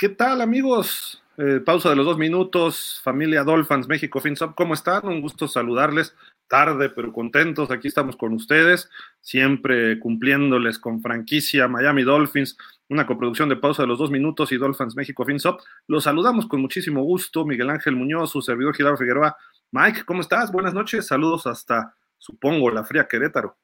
[0.00, 1.24] ¿Qué tal, amigos?
[1.38, 5.04] Eh, pausa de los dos minutos, familia Dolphins México FinSop, ¿cómo están?
[5.08, 6.14] Un gusto saludarles.
[6.46, 7.72] Tarde, pero contentos.
[7.72, 8.88] Aquí estamos con ustedes,
[9.20, 12.56] siempre cumpliéndoles con franquicia Miami Dolphins,
[12.88, 15.62] una coproducción de pausa de los dos minutos y Dolphins México FinSop.
[15.88, 17.44] Los saludamos con muchísimo gusto.
[17.44, 19.36] Miguel Ángel Muñoz, su servidor Gilardo Figueroa.
[19.72, 20.52] Mike, ¿cómo estás?
[20.52, 21.08] Buenas noches.
[21.08, 23.58] Saludos hasta, supongo, la fría Querétaro.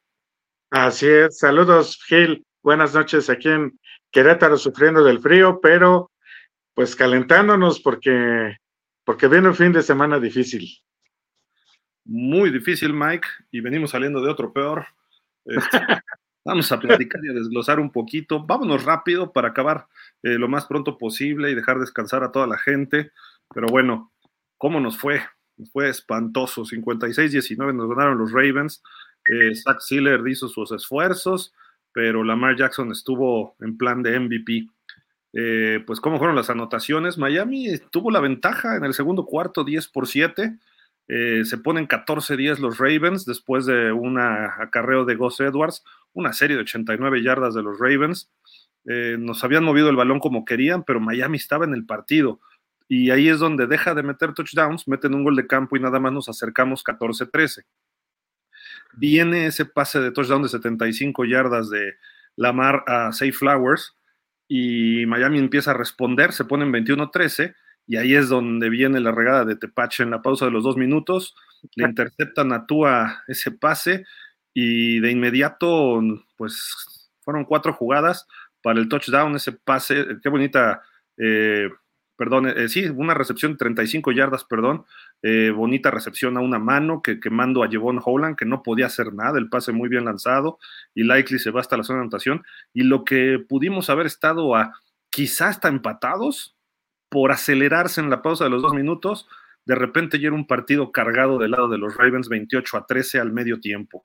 [0.72, 1.38] Así es.
[1.38, 2.44] Saludos, Gil.
[2.60, 3.78] Buenas noches aquí en
[4.10, 6.10] Querétaro sufriendo del frío, pero
[6.74, 8.58] pues calentándonos porque,
[9.04, 10.68] porque viene un fin de semana difícil.
[12.04, 14.86] Muy difícil, Mike, y venimos saliendo de otro peor.
[15.44, 15.78] Este,
[16.44, 18.44] vamos a platicar y a desglosar un poquito.
[18.44, 19.86] Vámonos rápido para acabar
[20.22, 23.12] eh, lo más pronto posible y dejar descansar a toda la gente.
[23.54, 24.12] Pero bueno,
[24.58, 25.22] ¿cómo nos fue?
[25.56, 26.64] Nos fue espantoso.
[26.64, 28.82] 56-19 nos ganaron los Ravens.
[29.28, 31.54] Eh, Zach Sealer hizo sus esfuerzos,
[31.92, 34.68] pero Lamar Jackson estuvo en plan de MVP.
[35.36, 37.18] Eh, pues cómo fueron las anotaciones.
[37.18, 40.56] Miami tuvo la ventaja en el segundo cuarto, 10 por 7.
[41.08, 46.56] Eh, se ponen 14-10 los Ravens después de un acarreo de Gus Edwards, una serie
[46.56, 48.30] de 89 yardas de los Ravens.
[48.86, 52.40] Eh, nos habían movido el balón como querían, pero Miami estaba en el partido.
[52.86, 55.98] Y ahí es donde deja de meter touchdowns, meten un gol de campo y nada
[55.98, 57.64] más nos acercamos 14-13.
[58.92, 61.94] Viene ese pase de touchdown de 75 yardas de
[62.36, 63.96] Lamar a Safe Flowers
[64.48, 67.54] y Miami empieza a responder, se ponen 21-13
[67.86, 70.76] y ahí es donde viene la regada de Tepache en la pausa de los dos
[70.76, 71.34] minutos,
[71.76, 74.04] le interceptan a Tua ese pase
[74.52, 76.00] y de inmediato,
[76.36, 78.26] pues fueron cuatro jugadas
[78.62, 80.82] para el touchdown, ese pase, qué bonita
[81.18, 81.68] eh,
[82.16, 84.84] perdón, eh, sí, una recepción de 35 yardas, perdón,
[85.22, 88.86] eh, bonita recepción a una mano que, que mando a Jevon Holland, que no podía
[88.86, 90.58] hacer nada, el pase muy bien lanzado,
[90.94, 94.54] y Likely se va hasta la zona de anotación, y lo que pudimos haber estado
[94.56, 94.72] a
[95.10, 96.56] quizás hasta empatados
[97.08, 99.28] por acelerarse en la pausa de los dos minutos,
[99.66, 103.20] de repente ya era un partido cargado del lado de los Ravens 28 a 13
[103.20, 104.04] al medio tiempo.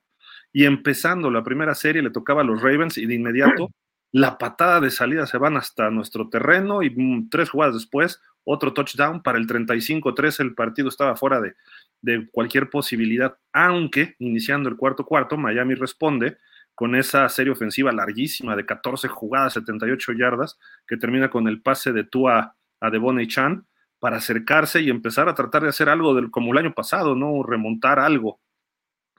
[0.52, 3.70] Y empezando la primera serie le tocaba a los Ravens y de inmediato
[4.12, 8.72] la patada de salida se van hasta nuestro terreno y mm, tres jugadas después, otro
[8.72, 11.54] touchdown para el 35-3, el partido estaba fuera de,
[12.00, 16.38] de, cualquier posibilidad, aunque iniciando el cuarto cuarto, Miami responde
[16.74, 21.92] con esa serie ofensiva larguísima de 14 jugadas, 78 yardas, que termina con el pase
[21.92, 23.66] de Tua a Devon Chan
[23.98, 27.42] para acercarse y empezar a tratar de hacer algo del, como el año pasado, ¿no?
[27.42, 28.40] Remontar algo.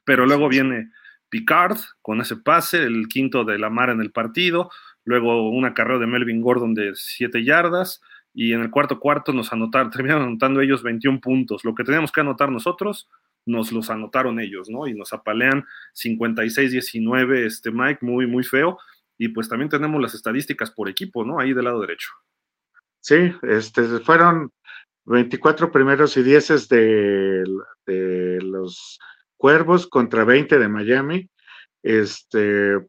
[0.04, 0.90] Pero luego viene
[1.32, 4.70] Picard con ese pase, el quinto de Lamar en el partido,
[5.06, 8.02] luego una carrera de Melvin Gordon de 7 yardas
[8.34, 11.66] y en el cuarto cuarto nos anotaron, terminaron anotando ellos 21 puntos.
[11.66, 13.10] Lo que teníamos que anotar nosotros,
[13.46, 14.88] nos los anotaron ellos, ¿no?
[14.88, 15.66] Y nos apalean
[15.96, 18.78] 56-19, este Mike, muy, muy feo.
[19.18, 21.40] Y pues también tenemos las estadísticas por equipo, ¿no?
[21.40, 22.10] Ahí del lado derecho.
[23.00, 24.52] Sí, este, fueron
[25.06, 27.44] 24 primeros y dieces de,
[27.86, 29.00] de los
[29.42, 31.28] Cuervos contra 20 de Miami.
[31.82, 32.80] Este, eh,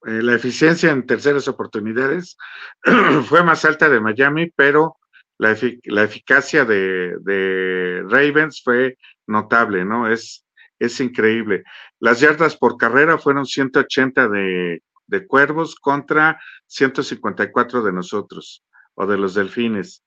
[0.00, 2.38] la eficiencia en terceras oportunidades
[3.26, 4.96] fue más alta de Miami, pero
[5.36, 10.10] la, eficacia de, Ravens fue notable, ¿no?
[10.10, 10.46] Es,
[10.78, 11.62] es increíble.
[12.00, 18.64] Las yardas por carrera fueron 180 de, de Cuervos contra 154 de nosotros
[18.94, 20.02] o de los Delfines.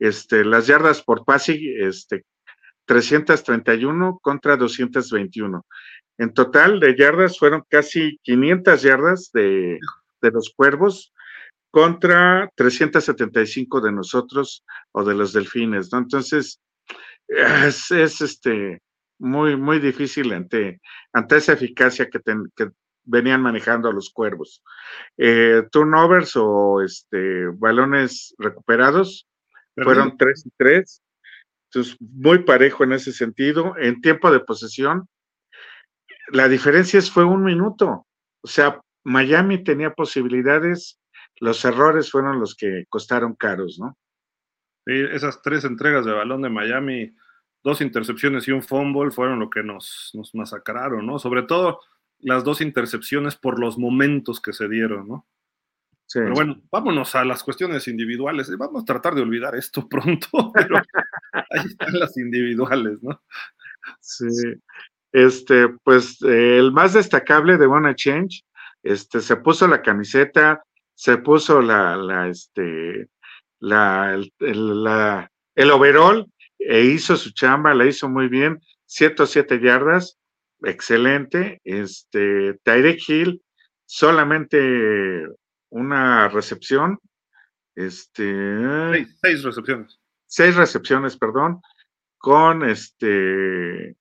[0.00, 2.24] Este, las yardas por pase este,
[2.88, 5.64] 331 contra 221.
[6.16, 9.78] En total de yardas fueron casi 500 yardas de,
[10.22, 11.12] los cuervos
[11.70, 15.98] contra 375 de nosotros o de los delfines, ¿no?
[15.98, 16.60] Entonces,
[17.28, 18.80] es, este,
[19.18, 20.80] muy, muy difícil ante,
[21.12, 22.20] ante esa eficacia que,
[23.04, 24.62] venían manejando los cuervos.
[25.16, 29.26] Eh, turnovers o este, balones recuperados
[29.76, 31.02] fueron 3 y 3
[31.70, 33.74] entonces, muy parejo en ese sentido.
[33.78, 35.08] En tiempo de posesión,
[36.28, 38.06] la diferencia fue un minuto.
[38.40, 40.98] O sea, Miami tenía posibilidades,
[41.40, 43.96] los errores fueron los que costaron caros, ¿no?
[44.86, 47.14] Sí, esas tres entregas de balón de Miami,
[47.62, 51.18] dos intercepciones y un fumble fueron lo que nos, nos masacraron, ¿no?
[51.18, 51.80] Sobre todo
[52.20, 55.26] las dos intercepciones por los momentos que se dieron, ¿no?
[56.12, 58.50] Pero bueno, vámonos a las cuestiones individuales.
[58.56, 60.76] Vamos a tratar de olvidar esto pronto, pero
[61.32, 63.20] ahí están las individuales, ¿no?
[64.00, 64.26] Sí.
[65.12, 68.44] Este, pues el más destacable de Wanna Change,
[68.82, 70.62] este, se puso la camiseta,
[70.94, 73.08] se puso la, la, este,
[73.60, 76.26] la, el, la, el overall
[76.58, 80.18] e hizo su chamba, la hizo muy bien, 107 yardas,
[80.62, 81.60] excelente.
[81.64, 83.42] Este, Tyreek Hill
[83.86, 85.26] solamente
[85.70, 86.98] una recepción,
[87.74, 89.06] Este.
[89.20, 90.00] Seis, recepciones.
[90.26, 91.60] Seis recepciones, perdón,
[92.18, 93.96] con este.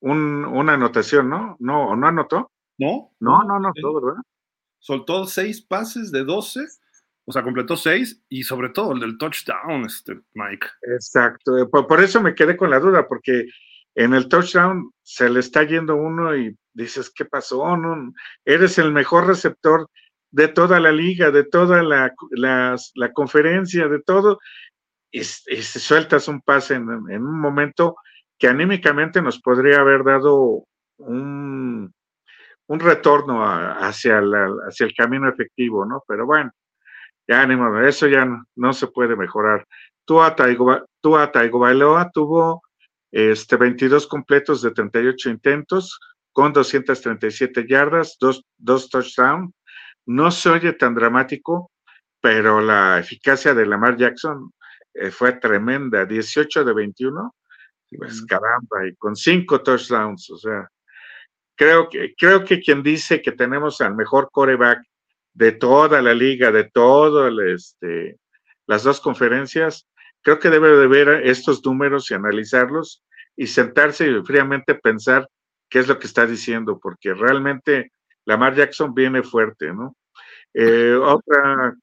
[0.00, 1.56] una anotación, ¿no?
[1.60, 2.52] ¿No, no anotó?
[2.78, 3.12] No.
[3.20, 4.22] No, no anotó, ¿verdad?
[4.78, 6.66] Soltó seis pases de 12
[7.30, 10.66] o sea, completó seis y sobre todo el del touchdown, este Mike.
[10.82, 13.46] Exacto, eh, por, eso me quedé con la duda, porque
[13.94, 17.76] en el touchdown se le está yendo uno y dices, ¿qué pasó?
[17.76, 18.12] No,
[18.44, 19.88] eres el mejor receptor
[20.30, 24.38] de toda la liga, de toda la, la, conferencia, de todo,
[25.10, 27.96] y, sueltas un pase en, un momento
[28.38, 30.64] que anímicamente nos podría haber dado
[30.98, 31.92] un,
[32.66, 34.22] un retorno hacia,
[34.66, 36.02] hacia el camino efectivo, ¿no?
[36.06, 36.52] Pero bueno,
[37.26, 39.66] ya ni modo, eso ya no, se puede mejorar.
[40.04, 42.62] Tua Tagovailoa tuvo
[43.12, 45.98] este, 22 completos de 38 intentos
[46.32, 49.52] con 237 yardas, dos, dos touchdowns.
[50.10, 51.70] No se oye tan dramático,
[52.20, 54.52] pero la eficacia de Lamar Jackson
[54.92, 57.32] eh, fue tremenda, 18 de 21,
[57.96, 60.68] pues caramba, y con cinco touchdowns, o sea,
[61.54, 64.82] creo que, creo que quien dice que tenemos al mejor coreback
[65.32, 68.18] de toda la liga, de todo este,
[68.66, 69.86] las dos conferencias,
[70.22, 73.04] creo que debe de ver estos números y analizarlos
[73.36, 75.28] y sentarse y fríamente pensar
[75.68, 77.92] qué es lo que está diciendo, porque realmente
[78.24, 79.94] Lamar Jackson viene fuerte, ¿no?
[80.54, 81.74] Eh, otra,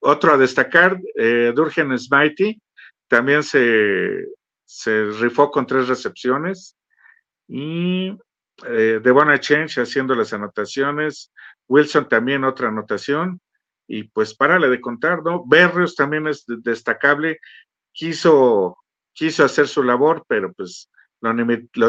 [0.00, 2.60] otro a destacar, eh, Durgen Smitey,
[3.08, 4.26] también se,
[4.64, 6.76] se rifó con tres recepciones
[7.46, 8.16] y
[8.66, 11.32] eh, de Change haciendo las anotaciones,
[11.68, 13.40] Wilson también otra anotación,
[13.86, 15.44] y pues párale de contar, ¿no?
[15.46, 17.38] Berrios también es destacable,
[17.92, 18.78] quiso,
[19.12, 20.90] quiso hacer su labor, pero pues
[21.20, 21.32] lo,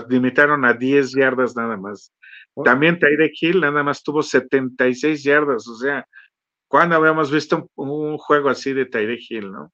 [0.07, 2.13] limitaron a 10 yardas nada más.
[2.63, 6.07] También Tyreek Hill nada más tuvo 76 yardas, o sea,
[6.67, 9.73] ¿cuándo habíamos visto un, juego así de Tyreek Hill, no?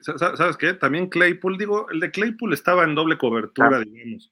[0.00, 0.74] ¿Sabes qué?
[0.74, 3.80] También Claypool, digo, el de Claypool estaba en doble cobertura, ah.
[3.80, 4.30] digamos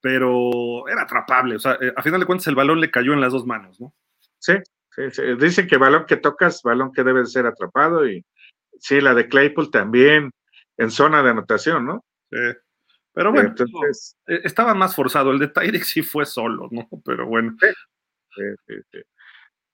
[0.00, 1.56] pero era atrapable.
[1.56, 3.80] O sea, eh, a final de cuentas el balón le cayó en las dos manos,
[3.80, 3.94] ¿no?
[4.38, 4.54] Sí,
[4.90, 5.22] sí, sí.
[5.38, 8.24] Dicen que balón que tocas, balón que debe ser atrapado y
[8.78, 10.30] sí, la de Claypool también
[10.76, 12.04] en zona de anotación, ¿no?
[12.30, 12.38] Sí.
[13.12, 15.32] Pero bueno, Entonces, eh, estaba más forzado.
[15.32, 16.88] El de Tyreek sí fue solo, ¿no?
[17.04, 17.56] Pero bueno.
[17.60, 18.98] Sí, sí, sí.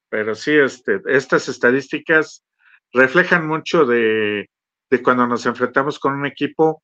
[0.09, 2.45] Pero sí, este, estas estadísticas
[2.93, 4.49] reflejan mucho de,
[4.91, 6.83] de cuando nos enfrentamos con un equipo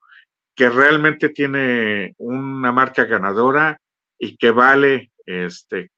[0.54, 3.78] que realmente tiene una marca ganadora
[4.18, 5.90] y que vale, este,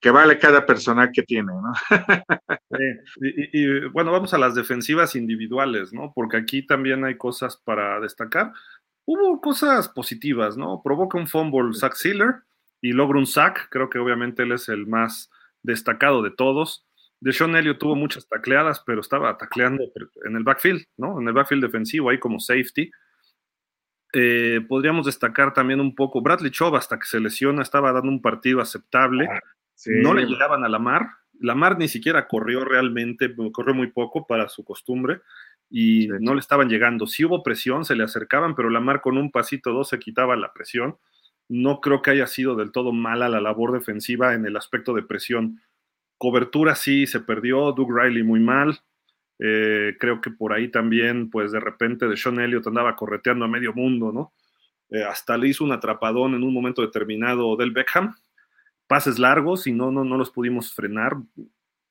[0.00, 1.72] que vale cada persona que tiene, ¿no?
[3.20, 6.12] y, bueno, vamos a las defensivas individuales, ¿no?
[6.14, 8.52] Porque aquí también hay cosas para destacar.
[9.10, 10.82] Hubo cosas positivas, ¿no?
[10.84, 12.42] Provoca un fumble Zach Sealer
[12.82, 13.70] y logra un sack.
[13.70, 15.30] Creo que obviamente él es el más
[15.62, 16.86] destacado de todos.
[17.18, 19.82] De Sean Elliott tuvo muchas tacleadas, pero estaba tacleando
[20.26, 21.18] en el backfield, ¿no?
[21.22, 22.90] En el backfield defensivo, ahí como safety.
[24.12, 28.20] Eh, podríamos destacar también un poco, Bradley Chubb hasta que se lesiona estaba dando un
[28.20, 29.40] partido aceptable, ah,
[29.86, 31.08] no le llegaban a la mar,
[31.40, 35.20] la mar ni siquiera corrió realmente, corrió muy poco para su costumbre
[35.70, 37.06] y no le estaban llegando.
[37.06, 40.36] Si hubo presión, se le acercaban, pero la mar con un pasito dos se quitaba
[40.36, 40.98] la presión.
[41.48, 45.02] No creo que haya sido del todo mala la labor defensiva en el aspecto de
[45.02, 45.60] presión.
[46.18, 48.80] Cobertura sí se perdió, Doug Riley muy mal,
[49.38, 53.48] eh, creo que por ahí también, pues de repente de Sean Elliott andaba correteando a
[53.48, 54.32] medio mundo, ¿no?
[54.90, 58.16] Eh, hasta le hizo un atrapadón en un momento determinado del Beckham.
[58.86, 61.16] Pases largos y no, no, no los pudimos frenar.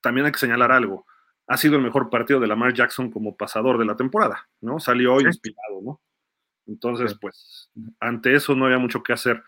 [0.02, 1.06] También hay que señalar algo.
[1.48, 4.80] Ha sido el mejor partido de Lamar Jackson como pasador de la temporada, ¿no?
[4.80, 6.02] Salió inspirado, ¿no?
[6.66, 9.42] Entonces, pues, ante eso no había mucho que hacer.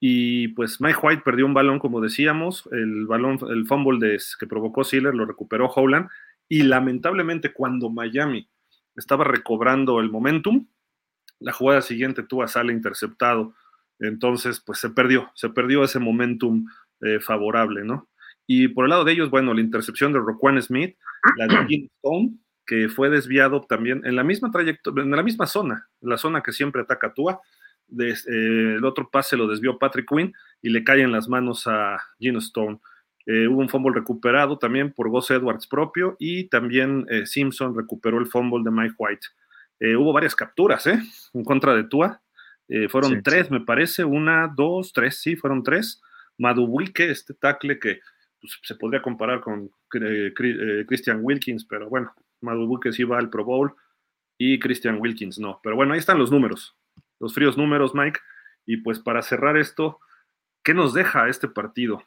[0.00, 4.46] Y pues Mike White perdió un balón, como decíamos, el balón, el fumble de, que
[4.48, 6.08] provocó Sealer lo recuperó Howland
[6.48, 8.48] y lamentablemente cuando Miami
[8.96, 10.66] estaba recobrando el momentum,
[11.38, 13.54] la jugada siguiente tuvo a Sale interceptado.
[14.00, 16.66] Entonces, pues se perdió, se perdió ese momentum
[17.02, 18.08] eh, favorable, ¿no?
[18.46, 20.96] Y por el lado de ellos, bueno, la intercepción de Roquan Smith,
[21.36, 22.34] la de Jim Stone,
[22.66, 26.52] que fue desviado también en la misma trayectoria, en la misma zona, la zona que
[26.52, 27.40] siempre ataca Tua.
[27.98, 30.32] Eh, el otro pase lo desvió Patrick Quinn
[30.62, 32.80] y le cae en las manos a Gino Stone.
[33.26, 38.18] Eh, hubo un fumble recuperado también por Gus Edwards propio y también eh, Simpson recuperó
[38.18, 39.26] el fumble de Mike White.
[39.98, 41.02] Hubo varias capturas ¿eh?
[41.34, 42.22] en contra de Tua.
[42.88, 44.04] fueron tres, me parece.
[44.04, 46.00] Una, dos, tres, sí, fueron tres.
[46.38, 47.98] Madubuike, este tackle que
[48.42, 53.74] pues, se podría comparar con Christian Wilkins, pero bueno, Madubuike sí va al Pro Bowl
[54.36, 55.60] y Christian Wilkins no.
[55.62, 56.76] Pero bueno, ahí están los números,
[57.20, 58.20] los fríos números, Mike.
[58.66, 60.00] Y pues para cerrar esto,
[60.62, 62.02] ¿qué nos deja este partido?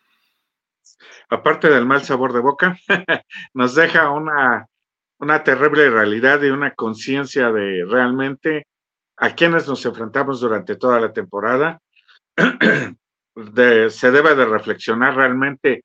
[1.30, 2.78] aparte del mal sabor de boca,
[3.54, 4.68] nos deja una,
[5.20, 8.68] una terrible realidad y una conciencia de realmente
[9.18, 11.80] a quienes nos enfrentamos durante toda la temporada.
[12.36, 15.84] se debe de reflexionar realmente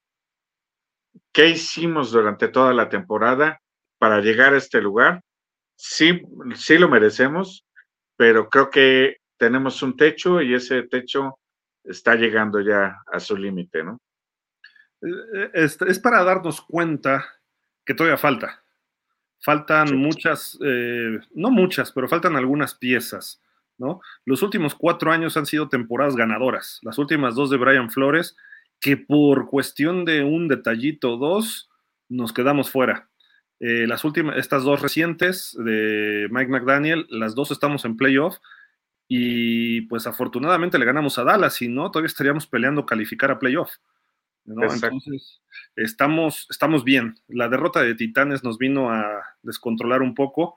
[1.32, 3.60] qué hicimos durante toda la temporada
[3.98, 5.22] para llegar a este lugar.
[5.76, 6.22] Sí,
[6.54, 7.66] sí lo merecemos,
[8.16, 11.38] pero creo que tenemos un techo y ese techo
[11.84, 13.98] está llegando ya a su límite, ¿no?
[15.02, 17.24] Eh, es, es, para darnos cuenta
[17.84, 18.62] que todavía falta.
[19.42, 23.42] Faltan muchas, eh, no muchas, pero faltan algunas piezas,
[23.78, 24.00] ¿no?
[24.26, 26.78] Los últimos cuatro años han sido temporadas ganadoras.
[26.82, 28.36] Las últimas dos de Brian Flores,
[28.80, 31.70] que por cuestión de un detallito o dos,
[32.08, 33.10] nos quedamos fuera.
[33.60, 38.38] Eh, las últimas, estas dos recientes de Mike McDaniel, las dos estamos en playoff
[39.06, 43.70] y pues afortunadamente le ganamos a Dallas, si no, todavía estaríamos peleando calificar a playoff.
[44.46, 45.42] Entonces,
[45.76, 47.16] estamos, estamos bien.
[47.28, 50.56] La derrota de Titanes nos vino a descontrolar un poco,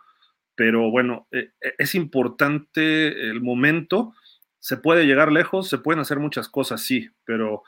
[0.56, 4.14] pero bueno, e, e, es importante el momento.
[4.60, 7.64] Se puede llegar lejos, se pueden hacer muchas cosas, sí, pero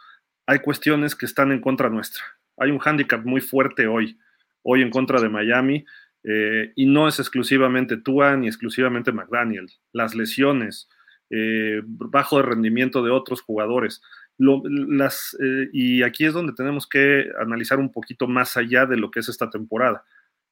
[0.45, 2.23] hay cuestiones que están en contra nuestra.
[2.57, 4.17] Hay un hándicap muy fuerte hoy,
[4.63, 5.85] hoy en contra de Miami,
[6.23, 9.69] eh, y no es exclusivamente Tua ni exclusivamente McDaniel.
[9.91, 10.89] Las lesiones,
[11.29, 14.01] eh, bajo de rendimiento de otros jugadores
[14.37, 19.11] las, eh, y aquí es donde tenemos que analizar un poquito más allá de lo
[19.11, 20.03] que es esta temporada.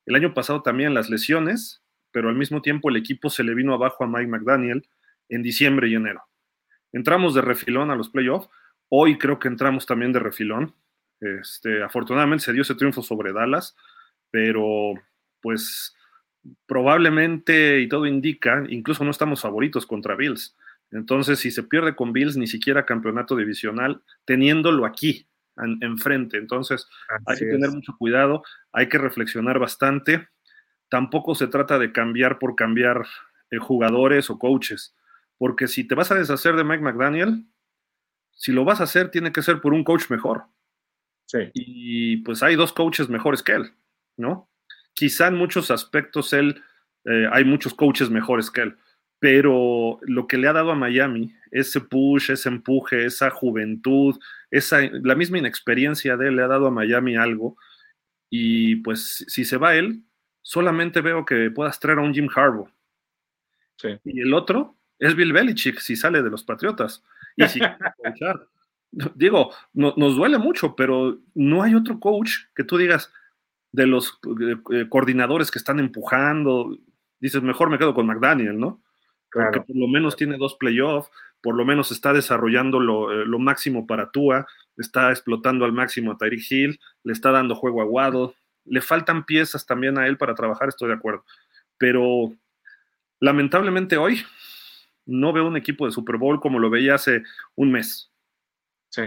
[0.06, 3.74] El año pasado también las lesiones, pero al mismo tiempo el equipo se le vino
[3.74, 4.88] abajo a Mike McDaniel
[5.30, 6.24] en diciembre y enero.
[6.92, 8.50] Entramos de refilón a los playoffs.
[8.96, 10.76] Hoy creo que entramos también de refilón.
[11.20, 13.76] Este, afortunadamente se dio ese triunfo sobre Dallas,
[14.30, 14.94] pero
[15.42, 15.96] pues
[16.68, 20.56] probablemente, y todo indica, incluso no estamos favoritos contra Bills.
[20.92, 25.28] Entonces, si se pierde con Bills, ni siquiera campeonato divisional, teniéndolo aquí,
[25.82, 26.38] enfrente.
[26.38, 26.88] Entonces,
[27.26, 30.28] hay que tener mucho cuidado, hay que reflexionar bastante.
[30.88, 33.08] Tampoco se trata de cambiar por cambiar
[33.50, 34.96] eh, jugadores o coaches,
[35.40, 37.48] porque si te vas a deshacer de Mike McDaniel,
[38.36, 40.46] si lo vas a hacer, tiene que ser por un coach mejor.
[41.26, 41.50] Sí.
[41.54, 43.74] Y pues hay dos coaches mejores que él,
[44.18, 44.50] ¿no?
[44.94, 46.62] Quizá en muchos aspectos él,
[47.06, 48.78] eh, hay muchos coaches mejores que él
[49.24, 54.20] pero lo que le ha dado a Miami, ese push, ese empuje, esa juventud,
[54.52, 57.56] esa, la misma inexperiencia de él le ha dado a Miami algo.
[58.30, 60.04] Y pues si se va él,
[60.42, 62.68] solamente veo que puedas traer a un Jim Harbaugh.
[64.04, 64.76] Y el otro
[65.08, 67.04] es Bill Belichick, si sale de los Patriotas.
[67.36, 67.60] Y si
[69.16, 73.12] digo, nos duele mucho, pero no hay otro coach que tú digas
[73.72, 74.20] de los
[74.72, 76.78] eh, coordinadores que están empujando.
[77.20, 78.82] Dices, mejor me quedo con McDaniel, ¿no?
[79.34, 81.10] porque por lo menos tiene dos playoffs,
[81.42, 82.78] por lo menos está desarrollando
[83.12, 84.46] eh, lo, máximo para Tua,
[84.78, 88.34] está explotando al máximo a Tyreek Hill, le está dando juego a Waddle,
[88.66, 91.26] le faltan piezas también a él para trabajar, estoy de acuerdo.
[91.78, 92.34] Pero
[93.20, 94.24] lamentablemente hoy
[95.06, 97.24] no veo un equipo de Super Bowl como lo veía hace
[97.56, 98.12] un mes.
[98.90, 99.04] Sí,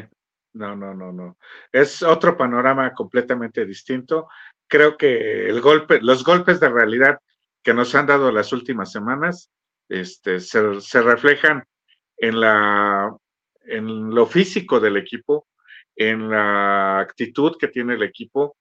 [0.54, 1.38] no, no, no, no.
[1.72, 4.28] Es otro panorama completamente distinto.
[4.68, 5.48] Creo que
[6.02, 7.18] los golpes de realidad
[7.62, 9.50] que nos han dado las últimas semanas
[9.88, 11.64] este, se, reflejan
[12.16, 12.34] en,
[13.66, 15.46] en lo físico del equipo,
[15.94, 18.56] en la actitud que tiene el equipo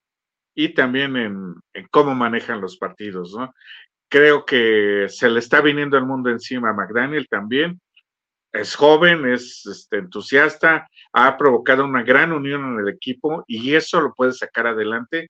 [0.56, 1.56] y también en,
[1.92, 3.36] cómo manejan los partidos.
[4.10, 7.80] Creo que se le está viniendo el mundo encima a McDaniel también.
[8.52, 14.00] Es joven, es este, entusiasta, ha provocado una gran unión en el equipo y eso
[14.00, 15.30] lo puede sacar adelante,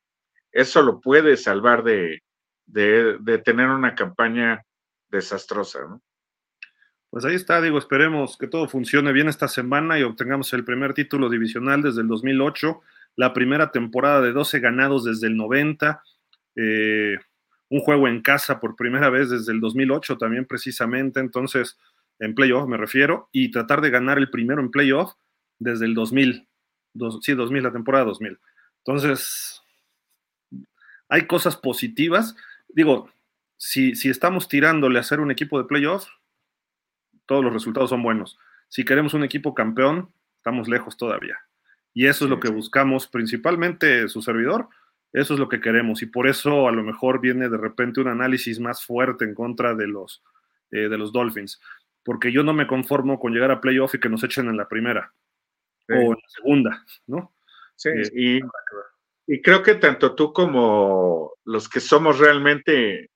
[0.51, 2.21] eso lo puede salvar de,
[2.65, 4.61] de, tener una campaña
[5.09, 6.01] desastrosa, ¿no?
[7.09, 10.93] Pues ahí está, digo, esperemos que todo funcione bien esta semana y obtengamos el primer
[10.93, 12.81] título divisional desde el 2008,
[13.15, 16.03] la primera temporada de 12 ganados desde el 90,
[16.57, 17.17] eh,
[17.69, 21.77] un juego en casa por primera vez desde el 2008 también precisamente, entonces
[22.19, 25.13] en playoff me refiero, y tratar de ganar el primero en playoff
[25.59, 26.47] desde el 2000,
[27.21, 28.39] sí, 2000, la temporada 2000.
[28.85, 29.61] Entonces,
[31.09, 32.35] hay cosas positivas.
[32.67, 33.09] Digo,
[33.57, 36.07] si, estamos tirándole a hacer un equipo de playoff,
[37.25, 38.37] todos los resultados son buenos.
[38.69, 41.37] Si queremos un equipo campeón, estamos lejos todavía.
[41.93, 44.69] Y eso es lo que buscamos, principalmente su servidor,
[45.13, 46.01] eso es lo que queremos.
[46.01, 49.73] Y por eso a lo mejor viene de repente un análisis más fuerte en contra
[49.73, 50.23] de los,
[50.71, 51.59] eh, de los Dolphins.
[52.03, 54.67] Porque yo no me conformo con llegar a playoff y que nos echen en la
[54.67, 55.13] primera
[55.89, 57.35] o en la segunda, ¿no?
[57.75, 58.39] Sí, eh, y,
[59.27, 63.09] y creo que tanto tú como los que somos realmente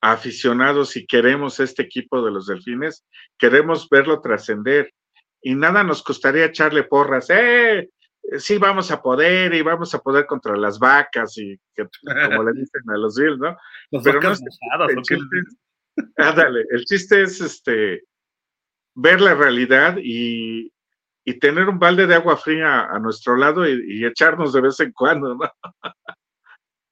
[0.00, 3.06] aficionados y queremos este equipo de los delfines,
[3.38, 4.92] queremos verlo trascender.
[5.40, 7.90] Y nada nos costaría echarle porras, ¡eh!
[8.30, 11.86] Eh, sí vamos a poder y vamos a poder contra las vacas y que,
[12.26, 13.56] como le dicen a los Bills, ¿no?
[14.04, 15.36] Pero no, el, chiste,
[16.16, 18.04] ándale, el chiste es este
[18.94, 20.72] ver la realidad y,
[21.24, 24.92] y tener un balde de agua fría a nuestro lado y, echarnos de vez en
[24.92, 25.50] cuando, ¿no?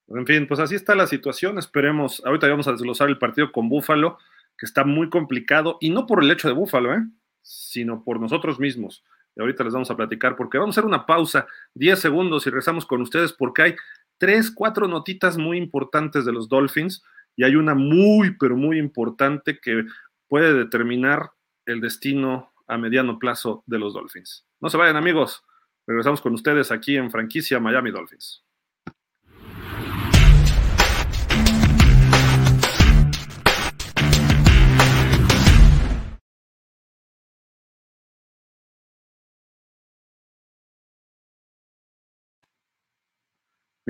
[0.08, 1.58] En fin, pues así está la situación.
[1.58, 4.18] Esperemos, ahorita vamos a desglosar el partido con Búfalo,
[4.58, 7.02] que está muy complicado, y no por el hecho de Búfalo, ¿eh?
[7.40, 9.04] sino por nosotros mismos.
[9.36, 12.50] Y ahorita les vamos a platicar porque vamos a hacer una pausa, 10 segundos y
[12.50, 13.76] rezamos con ustedes porque hay
[14.18, 17.02] tres, cuatro notitas muy importantes de los Dolphins
[17.36, 19.84] y hay una muy, pero muy importante que
[20.28, 21.30] puede determinar
[21.66, 24.46] el destino a mediano plazo de los Dolphins.
[24.60, 25.44] No se vayan amigos,
[25.86, 28.44] regresamos con ustedes aquí en franquicia Miami Dolphins.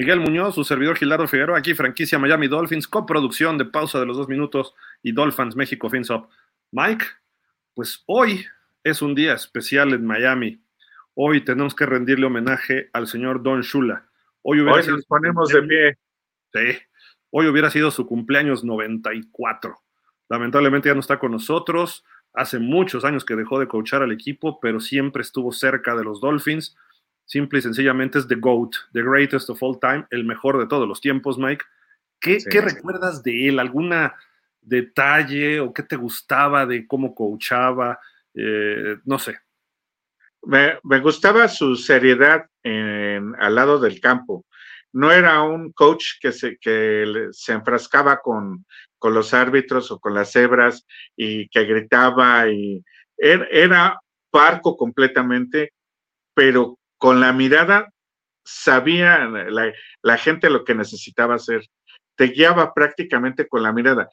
[0.02, 4.16] Miguel Muñoz, su servidor Gilardo Figueroa, aquí franquicia Miami Dolphins, coproducción de pausa de los
[4.16, 6.28] dos minutos y Dolphins México FinSop.
[6.72, 7.04] Mike,
[7.72, 8.44] pues hoy
[8.82, 10.60] es un día especial en Miami.
[11.14, 14.04] Hoy tenemos que rendirle homenaje al señor Don Shula.
[14.42, 15.98] Hoy, hubiera nos ponemos de pie.
[16.52, 16.78] Sí,
[17.30, 19.78] hoy hubiera sido su cumpleaños 94.
[20.28, 22.04] Lamentablemente ya no está con nosotros.
[22.34, 26.20] Hace muchos años que dejó de coachar al equipo, pero siempre estuvo cerca de los
[26.20, 26.76] Dolphins
[27.32, 30.86] Simple y sencillamente es The GOAT, The Greatest of All Time, el mejor de todos
[30.86, 31.64] los tiempos, Mike.
[32.20, 33.58] ¿Qué, recuerdas de él?
[33.58, 34.14] ¿Alguna
[34.60, 37.98] detalle o qué te gustaba de cómo coachaba?
[38.34, 39.38] Eh, no sé.
[40.42, 44.44] Me, gustaba su seriedad en, al lado del campo.
[44.92, 48.66] No era un coach que se, que se enfrascaba con,
[48.98, 50.84] con los árbitros o con las cebras
[51.16, 52.84] y que gritaba y
[53.16, 55.72] era, era parco completamente,
[56.34, 57.92] pero con la mirada
[58.44, 59.28] sabía
[60.02, 61.62] la, gente lo que necesitaba hacer.
[62.14, 64.08] Te guiaba prácticamente con la mirada.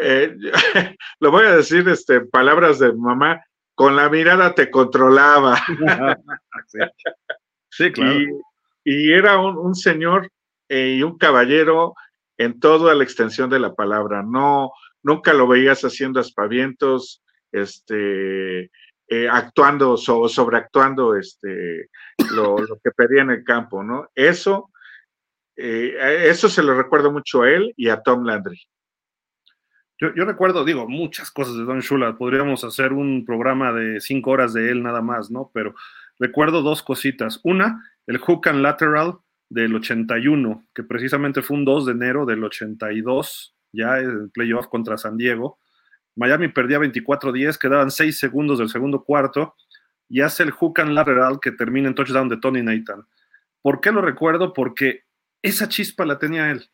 [0.00, 0.34] Eh,
[1.20, 5.60] lo voy a decir este, palabras de mamá, con la mirada te controlaba.
[7.70, 7.92] sí.
[7.92, 8.18] claro.
[8.82, 10.30] Y, era un, señor
[10.70, 11.92] eh, y un caballero
[12.38, 14.22] en toda la extensión de la palabra.
[14.22, 18.70] No, nunca lo veías haciendo aspavientos, este,
[19.14, 21.90] eh, actuando o sobreactuando este,
[22.34, 24.08] lo, que pedía en el campo, ¿no?
[24.14, 24.70] Eso,
[25.54, 28.58] eh, eso se lo recuerdo mucho a él y a Tom Landry.
[30.00, 32.16] Yo, recuerdo, digo, muchas cosas de Don Shula.
[32.16, 35.50] Podríamos hacer un programa de cinco horas de él nada más, ¿no?
[35.52, 35.74] Pero
[36.18, 37.38] recuerdo dos cositas.
[37.44, 39.18] Una, el hook and lateral
[39.50, 44.96] del 81, que precisamente fue un 2 de enero del 82, ya el playoff contra
[44.96, 45.58] San Diego
[46.16, 49.54] Miami perdía 24-10, quedaban 6 segundos del segundo cuarto
[50.08, 53.06] y hace el hook and lateral que termina en touchdown de Tony Nathan.
[53.62, 54.52] ¿Por qué lo recuerdo?
[54.52, 55.04] Porque
[55.40, 56.68] esa chispa la tenía él.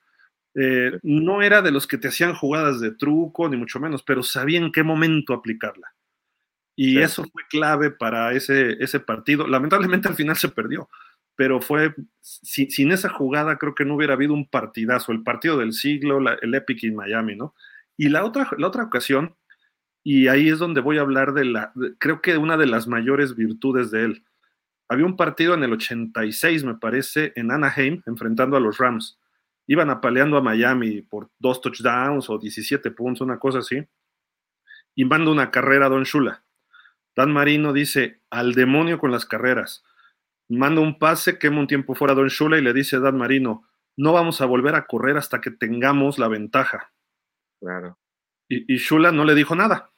[0.54, 4.22] Eh, no era de los que te hacían jugadas de truco, ni mucho menos, pero
[4.22, 5.94] sabía en qué momento aplicarla.
[6.74, 9.46] Y eso fue clave para ese, ese partido.
[9.46, 10.88] Lamentablemente al final se perdió,
[11.34, 15.72] pero fue sin esa jugada creo que no hubiera habido un partidazo, el partido del
[15.72, 17.54] siglo, el Epic en Miami, ¿no?
[17.98, 19.36] Y la otra, la otra ocasión,
[20.04, 23.34] y ahí es donde voy a hablar de la, creo que una de las mayores
[23.34, 24.24] virtudes de él.
[24.88, 29.18] Había un partido en el 86, me parece, en Anaheim, enfrentando a los Rams.
[29.66, 33.84] Iban apaleando a Miami por dos touchdowns o 17 puntos, una cosa así.
[34.94, 36.44] Y manda una carrera a Don Shula.
[37.14, 39.84] Dan Marino dice, al demonio con las carreras.
[40.48, 43.18] Manda un pase, quema un tiempo fuera a Don Shula y le dice a Dan
[43.18, 46.92] Marino, no vamos a volver a correr hasta que tengamos la ventaja.
[47.60, 47.98] Claro.
[48.48, 49.90] Y, Shula no le dijo nada.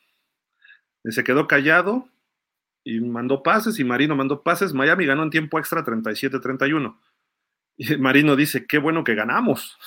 [1.05, 2.09] Se quedó callado
[2.85, 4.75] y mandó pases y Marino mandó pases.
[4.75, 6.99] Miami ganó en tiempo extra 37-31.
[7.77, 9.79] Y Marino dice, qué bueno que ganamos.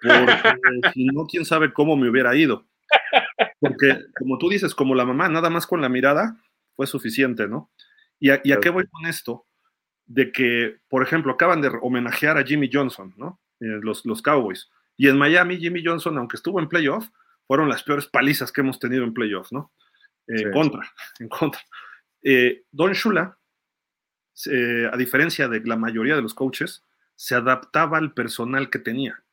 [0.00, 0.02] Porque
[0.94, 2.66] si no, quién sabe cómo me hubiera ido.
[3.60, 6.36] Porque, como tú dices, como la mamá, nada más con la mirada
[6.74, 7.70] fue suficiente, ¿no?
[8.18, 9.46] ¿Y a, qué voy con esto?
[10.06, 13.40] De que, por ejemplo, acaban de homenajear a Jimmy Johnson, ¿no?
[13.60, 14.68] Eh, los, los Cowboys.
[15.02, 17.08] Y en Miami, Jimmy Johnson, aunque estuvo en playoff,
[17.48, 19.72] fueron las peores palizas que hemos tenido en playoff, ¿no?
[20.28, 20.88] En eh, contra,
[21.18, 21.60] en contra.
[22.22, 23.36] Eh, Don Shula,
[24.46, 26.84] eh, a diferencia de la mayoría de los coaches,
[27.16, 29.24] se adaptaba al personal que tenía.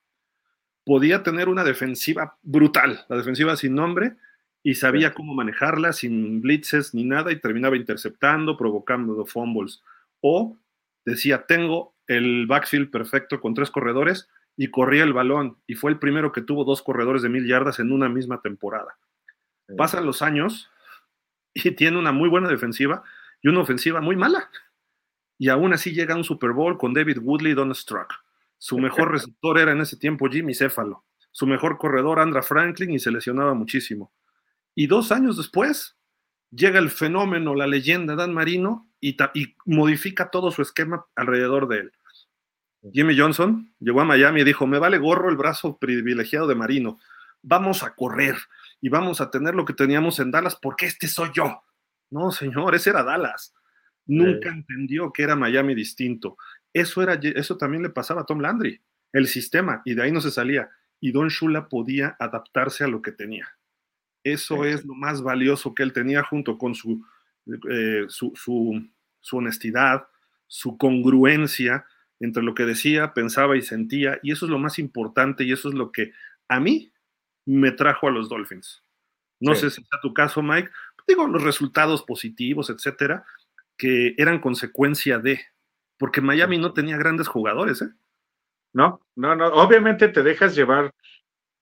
[0.85, 4.15] Podía tener una defensiva brutal, la defensiva sin nombre,
[4.63, 9.83] y sabía cómo manejarla sin blitzes ni nada, y terminaba interceptando, provocando fumbles.
[10.19, 10.57] O
[11.05, 14.29] decía, tengo el backfield perfecto con tres corredores,
[14.61, 17.79] y corría el balón y fue el primero que tuvo dos corredores de mil yardas
[17.79, 18.97] en una misma temporada.
[19.77, 20.69] Pasan los años
[21.53, 23.01] y tiene una muy buena defensiva
[23.41, 24.49] y una ofensiva muy mala.
[25.37, 28.11] y aún así llega a un Super Bowl con David Woodley y Don Struck.
[28.57, 31.05] Su mejor receptor era en ese tiempo Jimmy Céfalo.
[31.31, 34.11] Su mejor corredor Andra Franklin y se lesionaba muchísimo.
[34.75, 35.95] Y dos años después
[36.51, 41.77] llega el fenómeno, la leyenda Dan Marino y, y modifica todo su esquema alrededor de
[41.77, 41.93] él.
[42.93, 46.99] Jimmy Johnson llegó a Miami y dijo, me vale gorro el brazo privilegiado de Marino,
[47.41, 48.35] vamos a correr
[48.81, 51.61] y vamos a tener lo que teníamos en Dallas porque este soy yo.
[52.09, 53.53] No, señor, ese era Dallas.
[54.05, 56.37] Nunca entendió que era Miami distinto.
[56.73, 58.81] Eso, era, eso también le pasaba a Tom Landry,
[59.13, 60.69] el sistema, y de ahí no se salía.
[60.99, 63.47] Y Don Shula podía adaptarse a lo que tenía.
[64.23, 67.05] Eso es lo más valioso que él tenía junto con su,
[67.69, 70.07] eh, su, su honestidad,
[70.47, 71.85] su congruencia
[72.19, 74.19] entre lo que decía, pensaba y sentía.
[74.23, 76.11] Y eso es lo más importante y eso es lo que
[76.47, 76.91] a mí
[77.45, 78.83] me trajo a los Dolphins.
[79.39, 80.69] No sé si es tu caso, Mike.
[81.07, 83.25] Digo, los resultados positivos, etcétera,
[83.77, 85.39] que eran consecuencia de.
[85.97, 87.89] Porque Miami no tenía grandes jugadores, ¿eh?
[88.73, 89.47] No, no, no.
[89.47, 90.93] Obviamente te dejas llevar,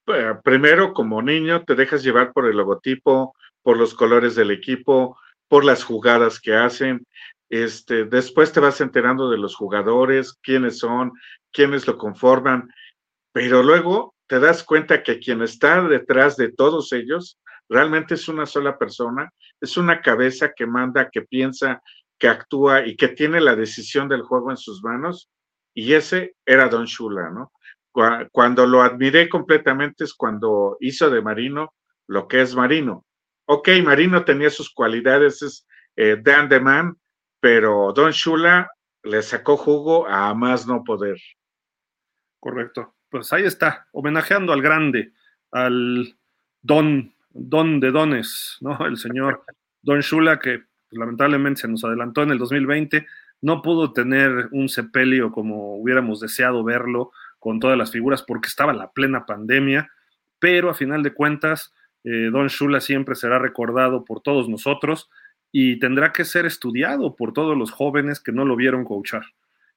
[0.08, 5.18] eh, primero como niño, te dejas llevar por el logotipo, por los colores del equipo,
[5.48, 7.06] por las jugadas que hacen.
[7.48, 11.12] Este, después te vas enterando de los jugadores, quiénes son,
[11.52, 12.70] quiénes lo conforman,
[13.32, 18.46] pero luego te das cuenta que quien está detrás de todos ellos realmente es una
[18.46, 21.82] sola persona, es una cabeza que manda, que piensa,
[22.18, 25.30] que actúa y que tiene la decisión del juego en sus manos.
[25.74, 27.52] Y ese era Don Shula, ¿no?
[28.32, 31.74] Cuando lo admiré completamente es cuando hizo de Marino
[32.06, 33.04] lo que es Marino.
[33.46, 36.96] Ok, Marino tenía sus cualidades, es eh, Dan the Man,
[37.40, 38.70] pero Don Shula
[39.02, 41.18] le sacó jugo a más no poder.
[42.40, 45.12] Correcto pues ahí está, homenajeando al grande,
[45.50, 46.16] al
[46.62, 48.86] don, don de dones, ¿no?
[48.86, 49.42] El señor
[49.82, 53.06] Don Shula, que lamentablemente se nos adelantó en el 2020,
[53.40, 58.72] no pudo tener un sepelio como hubiéramos deseado verlo con todas las figuras porque estaba
[58.72, 59.90] la plena pandemia,
[60.40, 61.72] pero a final de cuentas,
[62.04, 65.08] eh, Don Shula siempre será recordado por todos nosotros
[65.52, 69.24] y tendrá que ser estudiado por todos los jóvenes que no lo vieron coachar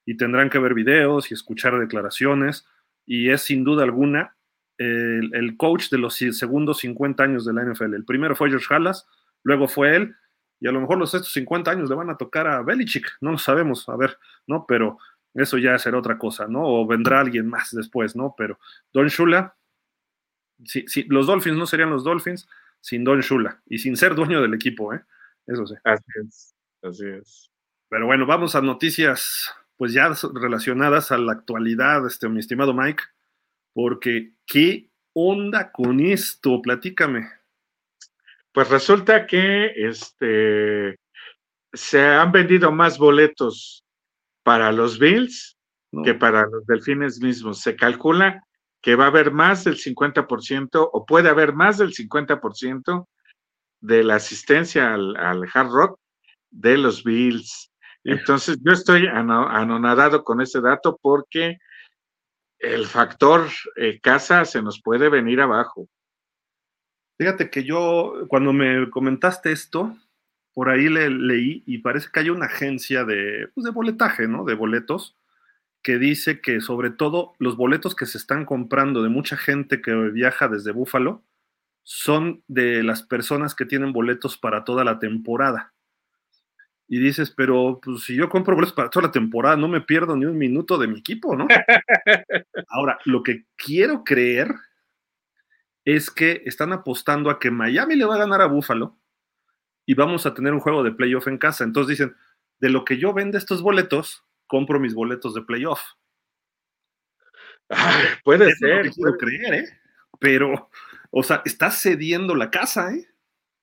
[0.05, 2.65] y tendrán que ver videos y escuchar declaraciones
[3.05, 4.36] y es sin duda alguna
[4.77, 7.93] el, coach de los segundos 50 años de la NFL.
[7.93, 9.07] El primero fue George Halas,
[9.43, 10.15] luego fue él,
[10.60, 13.31] y a lo mejor los estos 50 años le van a tocar a Belichick, no
[13.31, 14.65] lo sabemos, a ver, ¿no?
[14.67, 14.97] Pero
[15.34, 16.62] eso ya será otra cosa, ¿no?
[16.63, 18.36] O vendrá alguien más después, ¿no?
[18.38, 18.60] Pero
[18.91, 19.55] Don Shula,
[20.63, 22.47] si, los Dolphins no serían los Dolphins
[22.79, 25.01] sin Don Shula y sin ser dueño del equipo, ¿eh?
[25.47, 25.75] Eso sí.
[25.84, 27.51] Así es, así es.
[27.89, 33.04] Pero bueno, vamos a noticias pues ya relacionadas a la actualidad, este, mi estimado Mike,
[33.73, 36.62] porque ¿qué onda con esto?
[36.62, 37.27] Platícame.
[38.51, 40.99] Pues resulta que este,
[41.73, 43.84] se han vendido más boletos
[44.43, 45.58] para los Bills
[46.04, 47.60] que para los Delfines mismos.
[47.60, 48.43] Se calcula
[48.82, 53.08] que va a haber más del 50% o puede haber más del 50%
[53.81, 55.99] de la asistencia al, al Hard Rock
[56.51, 57.71] de los Bills.
[58.03, 61.57] Entonces, yo estoy anonadado con ese dato porque
[62.59, 65.87] el factor eh, casa se nos puede venir abajo.
[67.17, 69.95] Fíjate que yo, cuando me comentaste esto,
[70.53, 74.43] por ahí le, leí y parece que hay una agencia de, pues, de boletaje, ¿no?
[74.43, 75.15] De boletos,
[75.83, 79.93] que dice que sobre todo los boletos que se están comprando de mucha gente que
[79.93, 81.23] viaja desde Búfalo
[81.83, 85.73] son de las personas que tienen boletos para toda la temporada
[86.93, 90.17] y dices, pero pues si yo compro boletos para toda la temporada, no me pierdo
[90.17, 91.47] ni un minuto de mi equipo, ¿no?
[92.67, 94.53] Ahora, lo que quiero creer
[95.85, 98.99] es que están apostando a que Miami le va a ganar a Buffalo
[99.85, 101.63] y vamos a tener un juego de playoff en casa.
[101.63, 102.17] Entonces dicen,
[102.59, 105.81] de lo que yo vende estos boletos, compro mis boletos de playoff.
[108.25, 108.87] puede ser.
[108.87, 109.65] Es quiero creer, ¿eh?
[110.19, 110.69] Pero,
[111.12, 113.06] o sea, está cediendo la casa, ¿eh?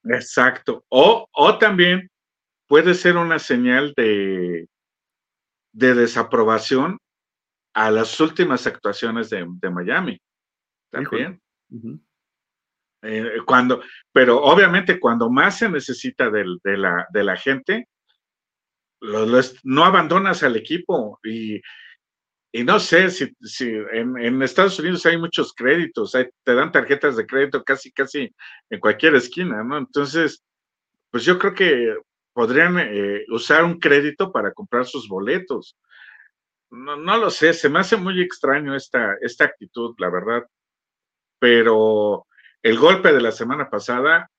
[0.04, 0.84] Exacto.
[0.88, 2.10] O, o también
[2.66, 4.68] puede ser una señal de,
[5.72, 6.98] de desaprobación
[7.74, 10.20] a las últimas actuaciones de, Miami.
[10.90, 11.40] También.
[13.02, 13.82] Eh, cuando,
[14.12, 17.88] pero obviamente cuando más se necesita de, la, de la gente,
[19.00, 21.60] no abandonas al equipo y,
[22.50, 27.26] y no sé si, si en, Estados Unidos hay muchos créditos, te dan tarjetas de
[27.26, 28.34] crédito casi, casi
[28.70, 29.76] en cualquier esquina, ¿no?
[29.76, 30.42] Entonces,
[31.10, 31.94] pues yo creo que
[32.32, 35.76] podrían eh, usar un crédito para comprar sus boletos.
[36.70, 40.46] No, no, lo sé, se me hace muy extraño esta, esta actitud, la verdad.
[41.38, 42.26] Pero
[42.62, 44.30] el golpe de la semana pasada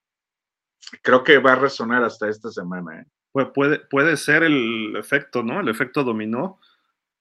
[1.03, 3.01] creo que va a resonar hasta esta semana.
[3.01, 3.05] ¿eh?
[3.53, 5.59] puede, puede ser el efecto, ¿no?
[5.59, 6.59] El efecto dominó.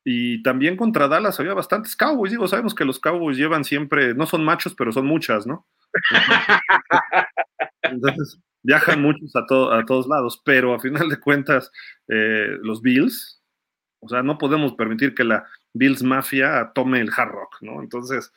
[0.05, 2.31] Y también contra Dallas había bastantes Cowboys.
[2.31, 5.67] Digo, sabemos que los Cowboys llevan siempre, no son machos, pero son muchas, ¿no?
[7.83, 11.71] Entonces, viajan muchos a, a todos lados, pero a final de cuentas,
[12.09, 13.43] eh, los Bills,
[14.01, 17.83] o sea, no podemos permitir que la Bills Mafia tome el hard rock, ¿no?
[17.83, 18.33] Entonces,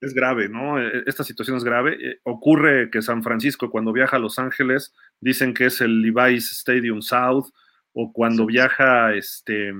[0.00, 0.80] es grave, ¿no?
[0.80, 1.96] E, esta situación es grave.
[2.00, 6.52] Eh, ocurre que San Francisco, cuando viaja a Los Ángeles, dicen que es el Levi's
[6.52, 7.46] Stadium South,
[7.92, 9.72] o cuando viaja este,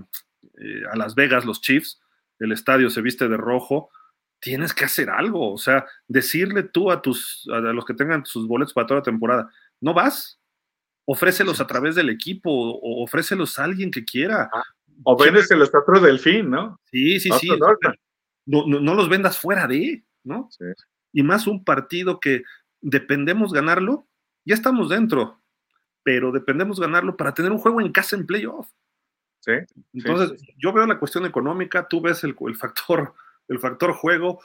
[0.59, 2.01] eh, a Las Vegas, los Chiefs,
[2.39, 3.91] el estadio se viste de rojo.
[4.41, 8.47] Tienes que hacer algo, o sea, decirle tú a tus a los que tengan sus
[8.47, 10.39] boletos para toda la temporada, no vas,
[11.07, 14.51] ofrécelos a través del equipo o ofrécelos a alguien que quiera.
[14.53, 14.63] Ah,
[15.03, 16.79] o véndeselos a otro delfín, ¿no?
[16.91, 17.49] Sí, sí, sí
[18.47, 20.49] no, los vendas fuera de, ¿no?
[21.13, 22.43] Y más un partido que
[22.81, 24.07] dependemos ganarlo,
[24.45, 25.41] ya estamos dentro,
[26.03, 28.69] pero dependemos ganarlo para tener un juego en casa en playoff.
[29.45, 29.53] Sí,
[29.93, 33.13] Entonces, yo veo la cuestión económica, tú ves el, factor,
[33.49, 34.41] el factor juego.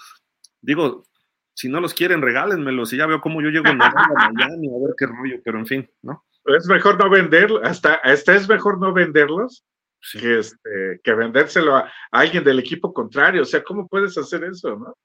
[0.59, 1.05] Digo,
[1.53, 3.73] si no los quieren, regálenmelos y ya veo cómo yo llego a
[4.33, 6.25] Miami a ver qué rollo, pero en fin, ¿no?
[6.43, 9.63] Es mejor no venderlos, hasta, hasta es mejor no venderlos
[10.12, 13.43] que, este, que vendérselo a, alguien del equipo contrario.
[13.43, 14.97] O sea, ¿cómo puedes hacer eso, no?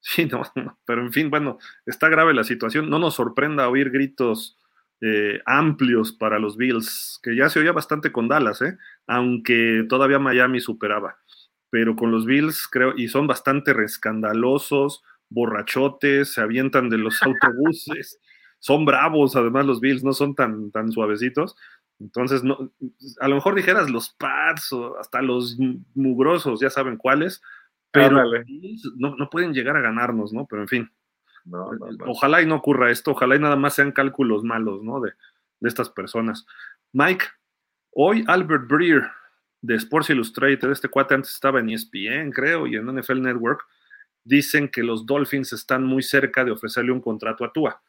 [0.00, 0.42] Sí, no,
[0.86, 2.88] pero en fin, bueno, está grave la situación.
[2.88, 4.56] No nos sorprenda oír gritos
[5.04, 8.78] eh, amplios para los Bills, que ya se oía bastante con Dallas, ¿eh?
[9.08, 11.16] aunque todavía Miami superaba.
[11.70, 18.20] Pero con los Bills, creo, y son bastante rescandalosos, borrachotes, se avientan de los autobuses,
[18.60, 21.56] son bravos, además los Bills no son tan, tan suavecitos.
[21.98, 22.72] Entonces, no,
[23.18, 25.58] a lo mejor dijeras los Pats o hasta los
[25.94, 27.42] mugrosos, ya saben cuáles,
[27.90, 28.22] pero
[28.96, 30.46] no, no, pueden llegar a ganarnos, ¿no?
[30.46, 30.90] Pero en fin,
[32.06, 35.00] ojalá y no ocurra esto, ojalá y nada más sean cálculos malos, ¿no?
[35.00, 35.12] De,
[35.60, 36.46] de estas personas.
[36.92, 37.24] Mike,
[37.92, 39.10] hoy Albert Breer
[39.60, 43.64] de Sports Illustrated, este cuate antes estaba en ESPN, creo, y en NFL Network,
[44.24, 47.82] dicen que los Dolphins están muy cerca de ofrecerle un contrato a Tua.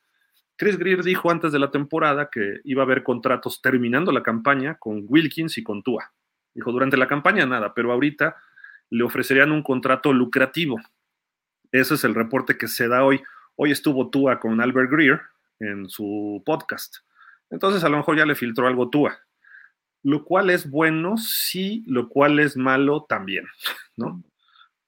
[0.55, 4.75] Chris Greer dijo antes de la temporada que iba a haber contratos terminando la campaña
[4.75, 6.13] con Wilkins y con Tua.
[6.53, 8.35] Dijo, durante la campaña nada, pero ahorita
[8.91, 10.79] le ofrecerían un contrato lucrativo.
[11.71, 13.23] Ese es el reporte que se da hoy.
[13.55, 15.21] Hoy estuvo Tua con Albert Greer
[15.59, 16.97] en su podcast.
[17.49, 19.17] Entonces a lo mejor ya le filtró algo Tua.
[20.03, 23.45] Lo cual es bueno, sí, lo cual es malo también,
[23.97, 24.23] ¿no?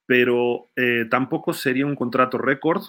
[0.06, 2.84] Pero eh, tampoco sería un contrato récord,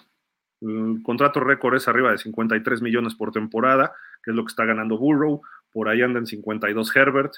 [0.60, 4.64] el contrato récord es arriba de 53 millones por temporada, que es lo que está
[4.64, 5.42] ganando Burrow.
[5.72, 7.34] Por ahí andan 52 Herbert.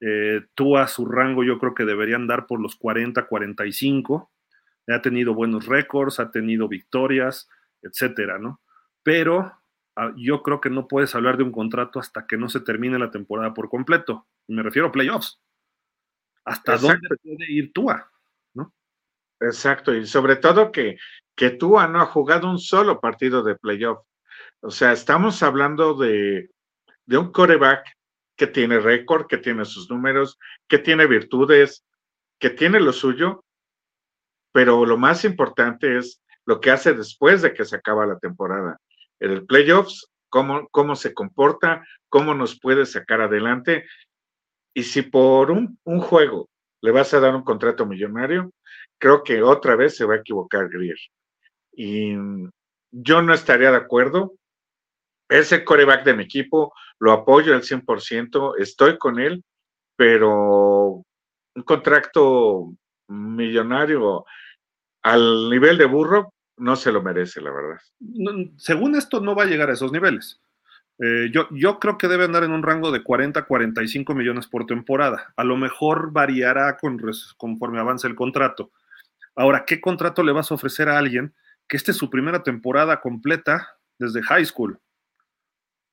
[0.00, 4.30] Eh, tú a su rango yo creo que deberían dar por los 40, 45.
[4.88, 7.48] Ha tenido buenos récords, ha tenido victorias,
[7.84, 8.60] etcétera, ¿no?
[9.02, 9.52] Pero
[9.96, 12.98] ah, yo creo que no puedes hablar de un contrato hasta que no se termine
[12.98, 14.26] la temporada por completo.
[14.48, 15.40] Me refiero a playoffs.
[16.44, 18.10] ¿Hasta dónde puede ir Tua?
[18.54, 18.74] ¿no?
[19.40, 20.96] Exacto, y sobre todo que
[21.36, 24.04] que Tua no ha jugado un solo partido de playoff.
[24.60, 26.50] O sea, estamos hablando de,
[27.08, 27.86] un coreback
[28.36, 31.84] que tiene récord, que tiene sus números, que tiene virtudes,
[32.38, 33.44] que tiene lo suyo,
[34.52, 38.78] pero lo más importante es lo que hace después de que se acaba la temporada.
[39.20, 43.86] En el playoffs, cómo, cómo se comporta, cómo nos puede sacar adelante.
[44.74, 46.48] Y si por un, un juego
[46.82, 48.50] le vas a dar un contrato millonario,
[48.98, 50.98] creo que otra vez se va a equivocar Greer
[51.76, 52.14] y
[52.92, 54.34] yo no estaría de acuerdo.
[55.28, 59.42] Es el coreback de mi equipo, lo apoyo al 100%, estoy con él,
[59.96, 61.02] pero
[61.56, 62.72] un contrato
[63.08, 64.24] millonario
[65.02, 67.80] al nivel de burro no se lo merece, la verdad.
[68.56, 70.40] según esto, no va a llegar a esos niveles.
[70.98, 74.46] Eh, yo, yo creo que debe andar en un rango de 40 a 45 millones
[74.46, 75.32] por temporada.
[75.36, 77.00] A lo mejor variará con,
[77.36, 78.70] conforme avance el contrato.
[79.34, 81.34] Ahora, ¿qué contrato le vas a ofrecer a alguien
[81.68, 84.78] que esta es su primera temporada completa desde high school.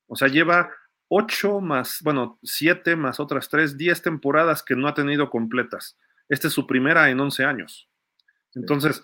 [0.07, 0.71] O sea, lleva
[1.07, 5.97] ocho más, bueno, siete más otras tres, diez temporadas que no ha tenido completas.
[6.29, 7.89] Esta es su primera en once años.
[8.53, 9.03] Entonces,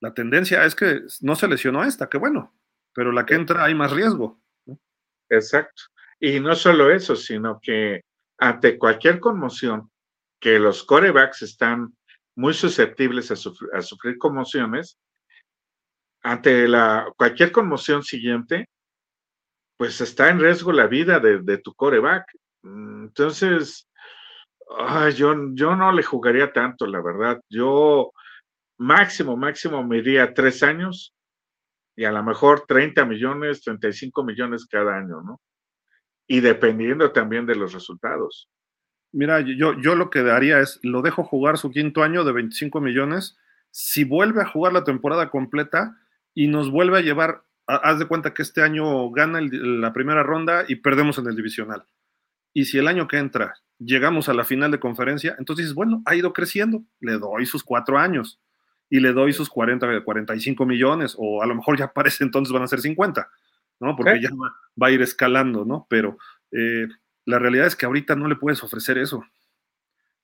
[0.00, 2.54] la tendencia es que no se lesionó esta, qué bueno,
[2.94, 4.40] pero la que entra hay más riesgo.
[5.28, 5.82] Exacto.
[6.20, 8.02] Y no solo eso, sino que
[8.38, 9.90] ante cualquier conmoción,
[10.40, 11.96] que los corebacks están
[12.36, 13.36] muy susceptibles a
[13.82, 14.98] sufrir conmociones,
[16.22, 18.68] ante la, cualquier conmoción siguiente,
[19.76, 22.26] pues está en riesgo la vida de, tu coreback.
[22.62, 23.88] Entonces,
[25.14, 27.40] yo, yo no le jugaría tanto, la verdad.
[27.48, 28.12] Yo
[28.78, 31.14] máximo, máximo me iría tres años
[31.96, 35.40] y a lo mejor 30 millones, 35 millones cada año, ¿no?
[36.26, 38.48] y dependiendo también de los resultados.
[39.12, 42.80] Mira, yo, yo lo que daría es, lo dejo jugar su quinto año de 25
[42.80, 43.36] millones,
[43.70, 45.96] si vuelve a jugar la temporada completa
[46.34, 50.64] y nos vuelve a llevar, haz de cuenta que este año gana la primera ronda
[50.68, 51.84] y perdemos en el divisional.
[52.52, 56.14] Y si el año que entra llegamos a la final de conferencia, entonces bueno, ha
[56.14, 58.40] ido creciendo, le doy sus cuatro años
[58.88, 62.62] y le doy sus 40, 45 millones, o a lo mejor ya parece entonces van
[62.62, 63.28] a ser 50,
[63.80, 63.96] ¿no?
[63.96, 64.30] Porque ya
[64.80, 65.86] va, a ir escalando, ¿no?
[65.90, 66.18] Pero
[66.52, 66.88] eh,
[67.24, 69.24] la realidad es que ahorita no le puedes ofrecer eso,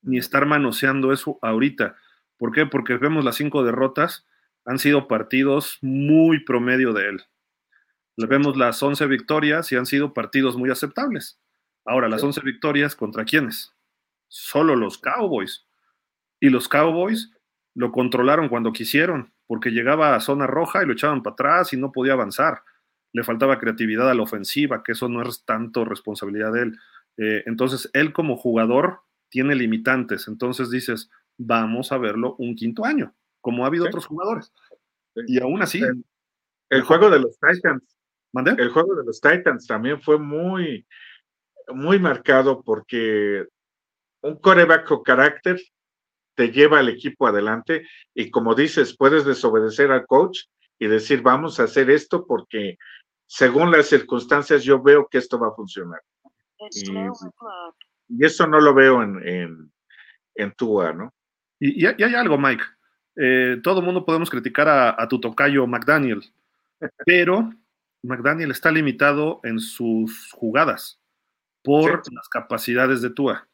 [0.03, 1.96] ni estar manoseando eso ahorita.
[2.37, 2.66] ¿Por qué?
[2.66, 4.27] Porque vemos las cinco derrotas,
[4.64, 7.22] han sido partidos muy promedio de él.
[8.16, 11.40] Le vemos las 11 victorias y han sido partidos muy aceptables.
[11.85, 13.75] Ahora, las 11 victorias, ¿contra quiénes?
[14.29, 15.66] Solo los Cowboys.
[16.38, 17.33] Y los Cowboys
[17.74, 21.76] lo controlaron cuando quisieron, porque llegaba a zona roja y lo echaban para atrás y
[21.76, 22.62] no podía avanzar.
[23.12, 26.78] Le faltaba creatividad a la ofensiva, que eso no es tanto responsabilidad de él.
[27.18, 30.28] Eh, entonces, él como jugador tiene limitantes.
[30.28, 34.52] Entonces dices, vamos a verlo un quinto año, como ha habido otros jugadores.
[35.26, 35.82] Y aún así.
[36.70, 37.96] El, juego de los Titans.
[38.58, 40.87] El juego de los Titans también fue muy,
[41.68, 43.46] muy marcado porque
[44.22, 45.61] un coreback con carácter
[46.34, 50.44] te lleva al equipo adelante y como dices, puedes desobedecer al coach
[50.78, 52.78] y decir, vamos a hacer esto porque
[53.26, 56.00] según las circunstancias yo veo que esto va a funcionar.
[56.70, 59.72] Y, eso no lo veo en, en,
[60.34, 61.14] en Tua, ¿no?
[61.64, 62.64] Y, hay algo, Mike.
[63.16, 66.22] Eh, todo el mundo podemos criticar a, tu tocayo McDaniel,
[67.06, 67.50] pero
[68.02, 71.00] McDaniel está limitado en sus jugadas
[71.62, 73.48] por las capacidades de Tua.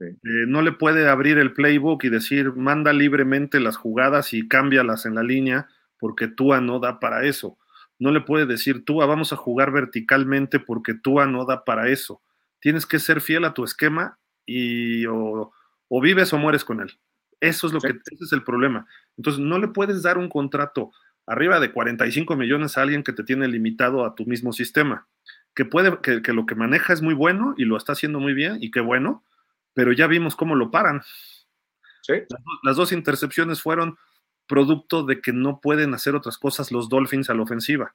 [0.00, 5.06] Eh, no le puede abrir el playbook y decir, manda libremente las jugadas y cámbialas
[5.06, 7.58] en la línea, porque Tua no da para eso.
[7.98, 12.22] No le puede decir, Tua, vamos a jugar verticalmente porque Tua no da para eso.
[12.60, 15.52] Tienes que ser fiel a tu esquema y o
[16.00, 16.98] vives o mueres con él.
[17.40, 18.86] Eso es lo que, ese es el problema.
[19.16, 20.90] Entonces, no le puedes dar un contrato
[21.26, 25.06] arriba de 45 millones a alguien que te tiene limitado a tu mismo sistema.
[25.54, 28.58] Que puede, que, lo que maneja es muy bueno y lo está haciendo muy bien
[28.60, 29.24] y qué bueno,
[29.78, 31.02] pero ya vimos cómo lo paran.
[32.64, 33.96] Las, dos intercepciones fueron
[34.48, 37.94] producto de que no pueden hacer otras cosas los Dolphins a la ofensiva.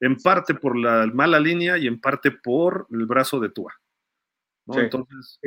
[0.00, 3.72] En parte por la mala línea y en parte por el brazo de Tua.
[4.66, 5.40] Entonces,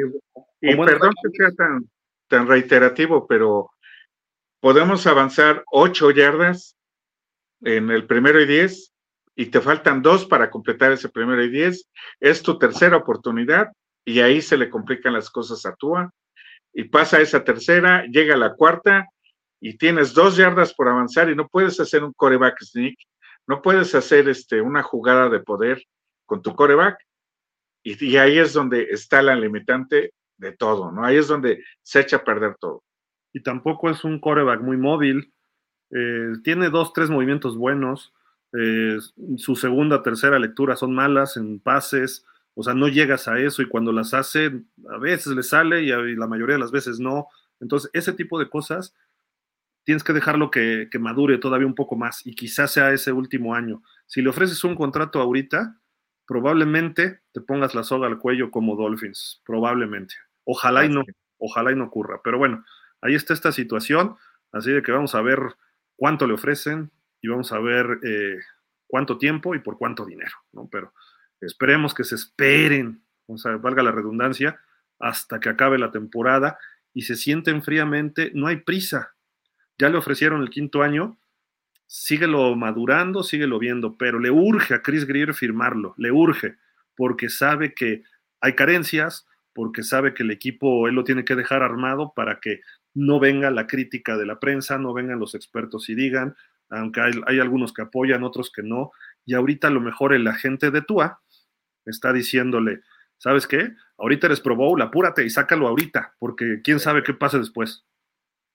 [0.61, 1.87] y, perdón que sea tan,
[2.27, 3.69] tan reiterativo, pero
[4.59, 6.75] podemos avanzar ocho yardas
[7.61, 8.95] en el primero y diez
[9.35, 11.87] y te faltan dos para completar ese primero y diez.
[12.19, 13.67] Es tu tercera oportunidad
[14.07, 16.09] y ahí se le complican las cosas a Tua.
[16.73, 19.05] Y pasa esa tercera, llega la cuarta
[19.59, 22.97] y tienes dos yardas por avanzar y no puedes hacer un coreback sneak,
[23.47, 25.83] no puedes hacer este, una jugada de poder
[26.25, 26.97] con tu coreback.
[27.83, 31.03] Y, y ahí es donde está la limitante de todo, ¿no?
[31.03, 32.83] Ahí es donde se echa a perder todo.
[33.33, 35.33] Y tampoco es un coreback muy móvil.
[35.91, 38.13] Eh, tiene dos, tres movimientos buenos.
[38.57, 38.99] Eh,
[39.35, 42.25] su segunda, tercera lectura son malas en pases.
[42.59, 44.51] O sea, no llegas a eso y cuando las hace,
[44.89, 47.27] a veces le sale y, la mayoría de las veces no.
[47.59, 48.95] Entonces, ese tipo de cosas
[49.83, 53.53] tienes que dejarlo que, que madure todavía un poco más y quizás sea ese último
[53.53, 53.83] año.
[54.07, 55.79] Si le ofreces un contrato ahorita,
[56.25, 60.15] probablemente te pongas la soga al cuello como Dolphins, probablemente.
[60.43, 61.03] Ojalá y no,
[61.37, 62.21] ojalá y no ocurra.
[62.23, 62.65] Pero bueno,
[63.01, 64.15] ahí está esta situación,
[64.51, 65.39] así de que vamos a ver
[65.95, 66.89] cuánto le ofrecen
[67.21, 68.39] y vamos a ver eh,
[68.87, 70.67] cuánto tiempo y por cuánto dinero, ¿no?
[70.71, 70.91] Pero
[71.41, 74.59] esperemos que se esperen, o sea, valga la redundancia,
[74.99, 76.57] hasta que acabe la temporada
[76.93, 79.15] y se sienten fríamente, no hay prisa.
[79.77, 81.19] Ya le ofrecieron el quinto año,
[81.85, 86.55] síguelo madurando, síguelo viendo, pero le urge a Chris Greer firmarlo, le urge,
[86.95, 88.03] porque sabe que
[88.41, 92.61] hay carencias, porque sabe que el equipo él lo tiene que dejar armado para que
[92.93, 96.35] no venga la crítica de la prensa, no vengan los expertos y digan,
[96.69, 98.91] aunque hay, algunos que apoyan, otros que no,
[99.25, 101.21] y ahorita a lo mejor el agente de Tua
[101.89, 102.81] está diciéndole,
[103.17, 103.73] ¿sabes qué?
[103.97, 107.85] Ahorita eres Pro Bowl, apúrate y sácalo ahorita, porque quién sabe qué pase después.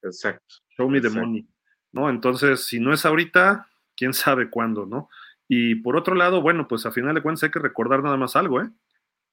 [0.03, 0.57] Exacto.
[0.77, 1.49] Show me the money.
[1.93, 2.09] ¿No?
[2.09, 5.09] Entonces, si no es ahorita, quién sabe cuándo, ¿no?
[5.49, 8.37] Y por otro lado, bueno, pues a final de cuentas hay que recordar nada más
[8.37, 8.71] algo, ¿eh?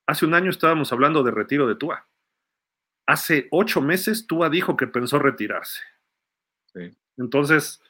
[0.05, 2.07] Hace un año estábamos hablando de retiro de Tua.
[3.05, 5.81] Hace ocho meses Tua dijo que pensó retirarse.
[7.17, 7.81] Entonces,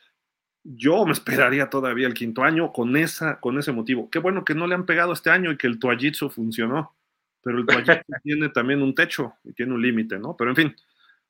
[0.63, 4.09] yo me esperaría todavía el quinto año con, esa, con ese motivo.
[4.09, 6.95] Qué bueno que no le han pegado este año y que el Tuajitsu funcionó,
[7.41, 10.35] pero el Tuajitsu tiene también un techo y tiene un límite, ¿no?
[10.37, 10.75] Pero en fin,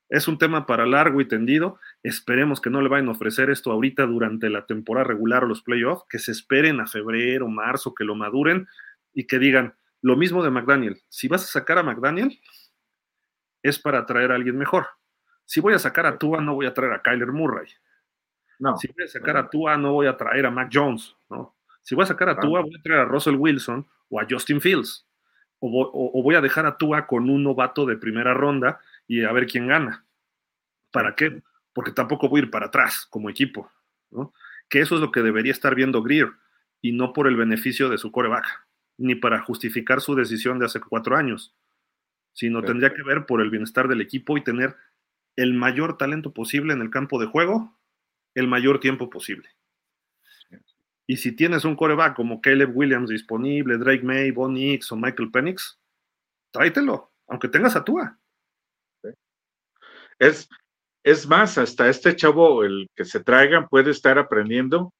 [0.09, 1.79] es un tema para largo y tendido.
[2.01, 5.61] Esperemos que no le vayan a ofrecer esto ahorita durante la temporada regular o los
[5.61, 8.67] playoffs, que se esperen a febrero, marzo, que lo maduren
[9.13, 11.01] y que digan, Lo mismo de McDaniel.
[11.09, 12.39] Si vas a sacar a McDaniel,
[13.61, 14.87] es para traer a alguien mejor.
[15.45, 17.67] Si voy a sacar a Tua, no voy a traer a Kyler Murray.
[18.59, 18.77] No.
[18.77, 21.15] Si voy a sacar a Tua, no voy a traer a Mac Jones.
[21.29, 21.55] ¿no?
[21.81, 24.61] Si voy a sacar a Tua, voy a traer a Russell Wilson o a Justin
[24.61, 25.07] Fields.
[25.59, 29.47] O, voy a dejar a Tua con un novato de primera ronda y a ver
[29.47, 30.05] quién gana.
[30.91, 31.41] ¿Para qué?
[31.73, 33.71] Porque tampoco voy a ir para atrás como equipo.
[34.11, 34.33] ¿no?
[34.69, 36.31] Que eso es lo que debería estar viendo Greer
[36.81, 40.79] y no por el beneficio de su coreback, ni para justificar su decisión de hace
[40.79, 41.55] cuatro años,
[42.33, 44.75] sino tendría que ver por el bienestar del equipo y tener
[45.35, 47.78] el mayor talento posible en el campo de juego
[48.35, 49.49] el mayor tiempo posible.
[51.07, 55.31] Y si tienes un coreback como Caleb Williams disponible, Drake May, Bonnie X o Michael
[55.31, 55.79] Penix,
[56.51, 58.19] tráetelo, aunque tengas a Tua.
[60.19, 60.47] Es,
[61.03, 64.93] es más, hasta este chavo, el que se traigan, puede estar aprendiendo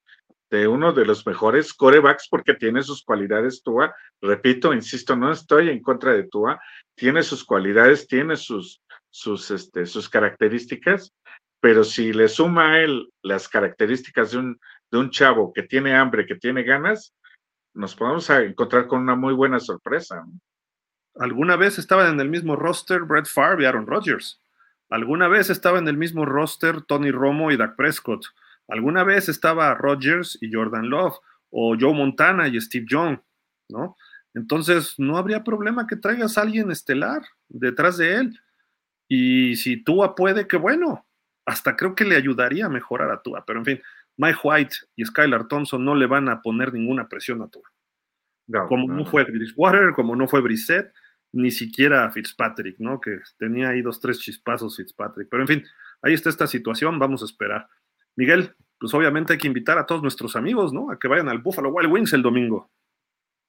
[0.50, 3.94] de uno de los mejores corebacks porque tiene sus cualidades Tua.
[4.20, 6.60] Repito, insisto, no estoy en contra de Tua.
[6.96, 11.14] Tiene sus cualidades, tiene sus, sus, este, sus características,
[11.60, 14.60] pero si le suma a él las características de un,
[14.92, 17.14] de un chavo que tiene hambre, que tiene ganas,
[17.74, 20.26] nos podemos encontrar con una muy buena sorpresa.
[21.16, 24.42] Alguna vez estaban en el mismo roster Brett Favre y Aaron Rodgers.
[24.90, 28.26] Alguna vez estaba en el mismo roster Tony Romo y Dak Prescott.
[28.68, 31.18] Alguna vez estaba Rodgers y Jordan Love,
[31.52, 33.20] o Joe Montana y Steve Young,
[33.70, 33.96] ¿no?
[34.34, 38.40] Entonces, no habría problema que traigas a alguien estelar detrás de él.
[39.08, 41.06] Y si Tua puede, qué bueno.
[41.50, 43.44] Hasta creo que le ayudaría a mejorar a Tua.
[43.44, 43.82] Pero en fin,
[44.18, 47.68] Mike White y Skylar Thompson no le van a poner ninguna presión a Tua.
[48.68, 50.94] como no, fue Bridgewater, como no fue Brissett,
[51.32, 53.02] ni siquiera Fitzpatrick, ¿no?
[53.02, 55.28] Que tenía ahí dos, tres chispazos Fitzpatrick.
[55.28, 55.66] Pero en fin,
[56.04, 57.68] ahí está esta situación, vamos a esperar.
[58.16, 60.92] Miguel, pues obviamente hay que invitar a todos nuestros amigos, ¿no?
[60.92, 62.70] A que vayan al Buffalo Wild Wings el domingo.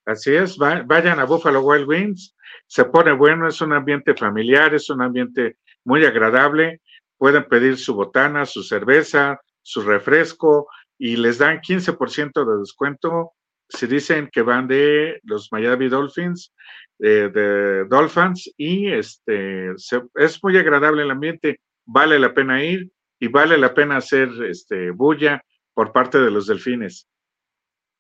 [0.07, 2.34] Así es, vayan a Buffalo Wild Wings,
[2.66, 6.80] se pone bueno, es un ambiente familiar, es un ambiente muy agradable,
[7.21, 13.33] pueden pedir su botana, su cerveza, su refresco y les dan 15% de descuento
[13.68, 16.51] si dicen que van de los Miami Dolphins,
[16.99, 19.73] de Dolphins y este
[20.14, 24.91] es muy agradable el ambiente, vale la pena ir y vale la pena hacer este,
[24.91, 25.45] bulla
[25.75, 27.07] por parte de los delfines.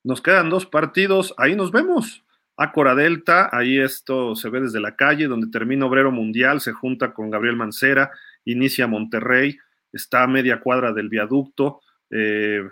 [0.02, 2.24] Nos quedan dos partidos, ahí nos vemos.
[2.56, 7.12] Acora Delta, ahí esto se ve desde la calle, donde termina Obrero Mundial, se junta
[7.12, 8.10] con Gabriel Mancera,
[8.52, 9.58] inicia Monterrey,
[9.92, 11.80] está a media cuadra del viaducto,
[12.10, 12.62] eh,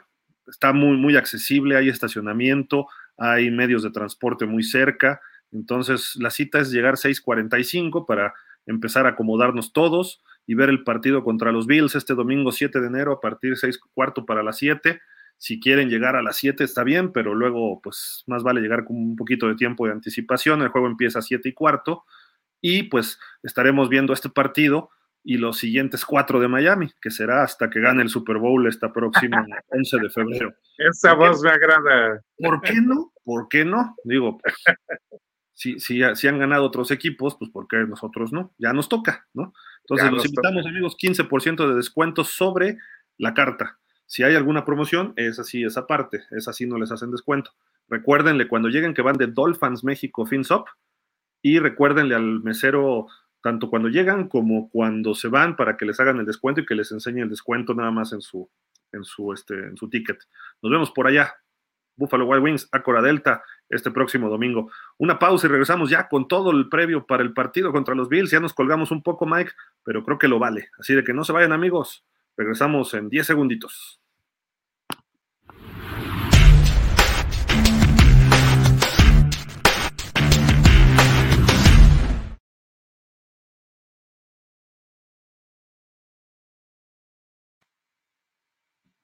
[0.46, 5.20] está muy, muy accesible, hay estacionamiento, hay medios de transporte muy cerca,
[5.52, 8.34] entonces la cita es llegar 6.45 para
[8.66, 12.86] empezar a acomodarnos todos y ver el partido contra los Bills este domingo 7 de
[12.86, 15.00] enero a partir de 6 cuarto para las 7.
[15.36, 18.96] Si quieren llegar a las 7 está bien, pero luego pues más vale llegar con
[18.96, 20.62] un poquito de tiempo de anticipación.
[20.62, 22.04] El juego empieza a 7 y cuarto
[22.60, 24.90] y pues estaremos viendo este partido
[25.28, 28.90] y los siguientes cuatro de Miami, que será hasta que gane el Super Bowl esta
[28.90, 30.54] próxima 11 de febrero.
[30.78, 32.22] Esa voz me agrada.
[32.38, 33.12] ¿Por qué no?
[33.24, 33.94] ¿Por qué no?
[34.04, 34.54] Digo, pues,
[35.52, 38.54] si, si, si, han ganado otros equipos, pues ¿por qué nosotros no?
[38.56, 39.52] Ya nos toca, ¿no?
[39.82, 42.78] Entonces, los invitamos, amigos, 15% de descuento sobre
[43.18, 43.78] la carta.
[44.06, 47.50] Si hay alguna promoción, es así, esa parte, es así, no les hacen descuento.
[47.86, 50.68] Recuérdenle cuando lleguen que van de Dolphins México FinSop
[51.42, 53.08] y recuérdenle al mesero
[53.42, 56.74] tanto cuando llegan como cuando se van para que les hagan el descuento y que
[56.74, 58.50] les enseñe el descuento nada más en su,
[58.92, 60.18] en su, este, en su ticket.
[60.62, 61.34] Nos vemos por allá.
[61.96, 64.70] Buffalo Wild Wings, Acora Delta, este próximo domingo.
[64.98, 68.30] Una pausa y regresamos ya con todo el previo para el partido contra los Bills.
[68.30, 69.50] Ya nos colgamos un poco, Mike,
[69.82, 70.68] pero creo que lo vale.
[70.78, 72.06] Así de que no se vayan, amigos.
[72.36, 74.00] Regresamos en 10 segunditos.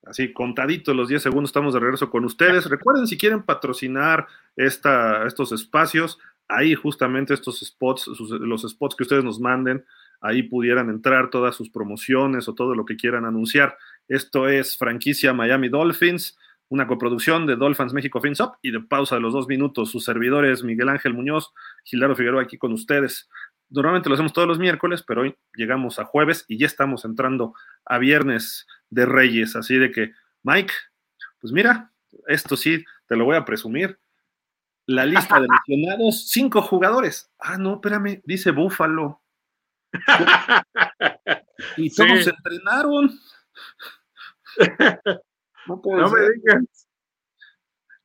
[0.05, 2.69] Así, contaditos los 10 segundos, estamos de regreso con ustedes.
[2.69, 8.07] Recuerden, si quieren patrocinar esta, estos espacios, ahí justamente estos spots,
[8.39, 9.83] los spots que ustedes nos manden,
[10.21, 13.77] ahí pudieran entrar todas sus promociones o todo lo que quieran anunciar.
[14.07, 16.37] Esto es franquicia Miami Dolphins,
[16.69, 19.89] una coproducción de Dolphins México FinSop y de pausa de los dos minutos.
[19.91, 21.51] Sus servidores Miguel Ángel Muñoz,
[21.83, 23.29] Gildardo Figueroa aquí con ustedes.
[23.69, 27.53] Normalmente lo hacemos todos los miércoles, pero hoy llegamos a jueves y ya estamos entrando
[27.85, 29.55] a viernes de Reyes.
[29.55, 30.11] Así de que,
[30.43, 30.73] Mike,
[31.39, 31.91] pues mira,
[32.27, 33.99] esto sí, te lo voy a presumir.
[34.85, 37.31] La lista de lesionados, cinco jugadores.
[37.39, 39.21] Ah, no, espérame, dice Búfalo.
[41.77, 43.11] y todos se entrenaron.
[45.67, 46.84] No, me digas.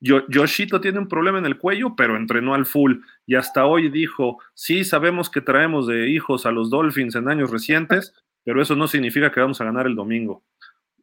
[0.01, 4.38] Yoshito tiene un problema en el cuello, pero entrenó al full y hasta hoy dijo,
[4.55, 8.88] sí, sabemos que traemos de hijos a los Dolphins en años recientes, pero eso no
[8.88, 10.42] significa que vamos a ganar el domingo.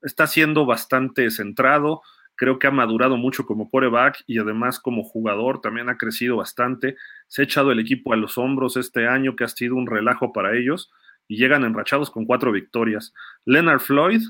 [0.02, 2.02] Está siendo bastante centrado,
[2.36, 6.96] creo que ha madurado mucho como coreback y además como jugador también ha crecido bastante.
[7.28, 10.34] Se ha echado el equipo a los hombros este año, que ha sido un relajo
[10.34, 10.92] para ellos,
[11.28, 13.14] y llegan enrachados con cuatro victorias.
[13.46, 14.22] Leonard Floyd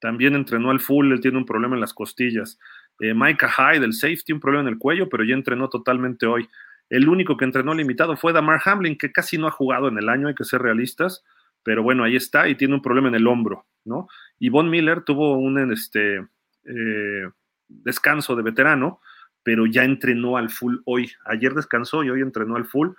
[0.00, 2.58] también entrenó al full, él tiene un problema en las costillas.
[3.00, 6.48] Eh, Micah Hyde, del safety, un problema en el cuello, pero ya entrenó totalmente hoy.
[6.88, 10.08] El único que entrenó limitado fue Damar Hamlin, que casi no ha jugado en el
[10.08, 11.24] año, hay que ser realistas,
[11.62, 14.08] pero bueno, ahí está y tiene un problema en el hombro, ¿no?
[14.38, 16.18] Y Von Miller tuvo un este,
[16.64, 17.28] eh,
[17.68, 19.00] descanso de veterano,
[19.42, 21.12] pero ya entrenó al full hoy.
[21.24, 22.90] Ayer descansó y hoy entrenó al full.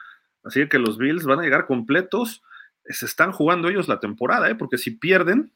[0.44, 2.44] Así que los Bills van a llegar completos.
[2.86, 4.56] Se están jugando ellos la temporada, ¿eh?
[4.56, 5.52] porque si pierden,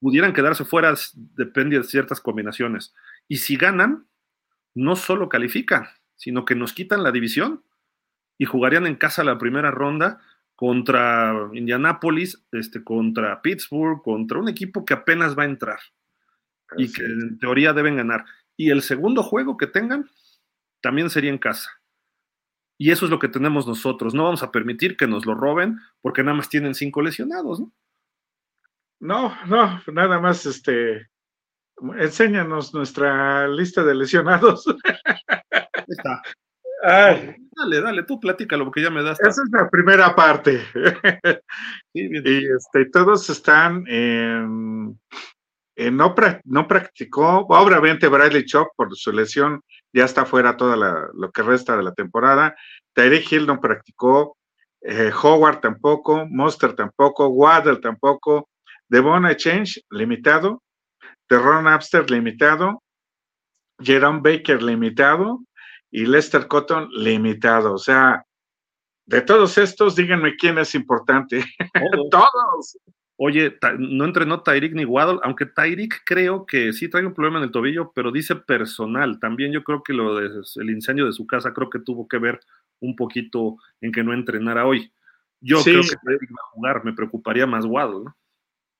[0.00, 2.94] pudieran quedarse fuera, depende de ciertas combinaciones.
[3.28, 4.06] Y si ganan,
[4.74, 7.64] no solo califican, sino que nos quitan la división
[8.38, 10.20] y jugarían en casa la primera ronda
[10.56, 15.80] contra Indianapolis, este, contra Pittsburgh, contra un equipo que apenas va a entrar
[16.76, 18.24] y que en teoría deben ganar.
[18.56, 20.08] Y el segundo juego que tengan
[20.80, 21.70] también sería en casa.
[22.78, 24.14] Y eso es lo que tenemos nosotros.
[24.14, 27.72] No vamos a permitir que nos lo roben porque nada más tienen cinco lesionados, ¿no?
[29.04, 31.08] No, no, nada más este.
[31.98, 34.64] Enséñanos nuestra lista de lesionados.
[35.86, 36.22] Está.
[36.82, 39.20] Dale, dale, tú platícalo porque ya me das.
[39.20, 40.62] Esa es la primera parte.
[41.92, 42.16] Y
[42.50, 44.98] este, todos están en,
[45.76, 49.60] no, no, practicó, obviamente Bradley Chop por su lesión
[49.92, 50.76] ya está fuera toda
[51.12, 52.56] lo que resta de la temporada.
[52.94, 54.36] Tyreek Hill no practicó,
[54.80, 58.48] eh, Howard tampoco, Monster tampoco, Waddle tampoco,
[58.94, 60.62] Devon Change limitado,
[61.26, 62.80] Terron Abster limitado,
[63.80, 65.40] Jerome Baker limitado
[65.90, 67.74] y Lester Cotton limitado.
[67.74, 68.24] O sea,
[69.04, 71.44] de todos estos, díganme quién es importante.
[72.08, 72.78] Todos.
[73.16, 77.44] Oye, no entrenó Tyreek ni Waddle, aunque Tyreek creo que sí trae un problema en
[77.44, 79.18] el tobillo, pero dice personal.
[79.18, 82.38] También yo creo que lo del incendio de su casa creo que tuvo que ver
[82.78, 84.92] un poquito en que no entrenara hoy.
[85.40, 88.16] Yo creo que Tyreek va a jugar, me preocuparía más Waddle, ¿no?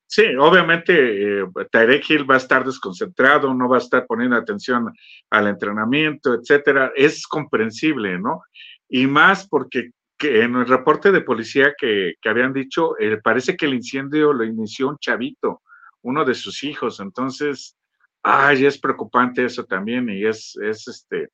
[0.07, 4.93] Sí, obviamente eh, Tyreek Hill va a estar desconcentrado, no va a estar poniendo atención
[5.31, 6.93] al entrenamiento, etcétera.
[6.95, 8.43] Es comprensible, ¿no?
[8.89, 9.91] Y más porque
[10.21, 14.89] en el reporte de policía que, habían dicho, eh, parece que el incendio lo inició
[14.89, 15.63] un chavito,
[16.03, 17.01] uno de sus hijos.
[17.01, 17.77] Entonces,
[18.23, 21.29] ay, es preocupante eso también y es, es este,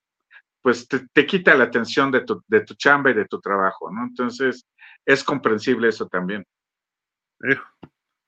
[0.63, 4.05] pues te, quita la atención de tu, de tu chamba y de tu trabajo, ¿no?
[4.05, 4.67] Entonces,
[5.05, 6.45] es comprensible eso también.
[7.49, 7.59] Eh,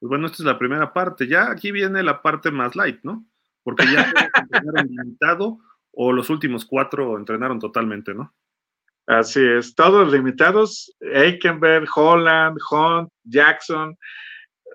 [0.02, 1.28] pues bueno, esta es la primera parte.
[1.28, 3.24] Ya aquí viene la parte más light, ¿no?
[3.62, 4.12] Porque ya
[4.50, 5.60] entrenaron limitado
[5.92, 8.34] o los últimos cuatro entrenaron totalmente, ¿no?
[9.06, 13.96] Así es, todos limitados, Eikenberg, Holland, Hunt, Jackson,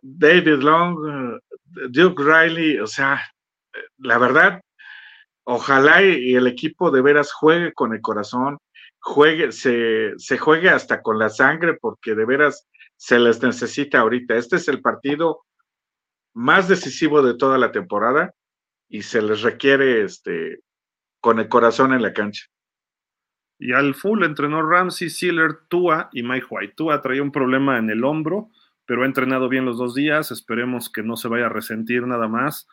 [0.01, 0.95] David Long,
[1.35, 1.39] eh,
[1.89, 3.21] Duke Riley, o sea,
[3.97, 4.61] la verdad,
[5.43, 8.59] ojalá y el equipo de veras juegue con el corazón,
[8.99, 12.65] juegue, se, se juegue hasta con la sangre, porque de veras
[12.97, 14.35] se les necesita ahorita.
[14.35, 15.45] Este es el partido
[16.33, 18.33] más decisivo de toda la temporada
[18.89, 20.59] y se les requiere este,
[21.21, 22.45] con el corazón en la cancha.
[23.59, 26.73] Y al full entrenó Ramsey, Sealer, Tua y Mike White.
[26.75, 28.49] Tua traía un problema en el hombro,
[28.85, 30.31] pero ha entrenado bien los dos días.
[30.31, 32.67] Esperemos que no se vaya a resentir nada más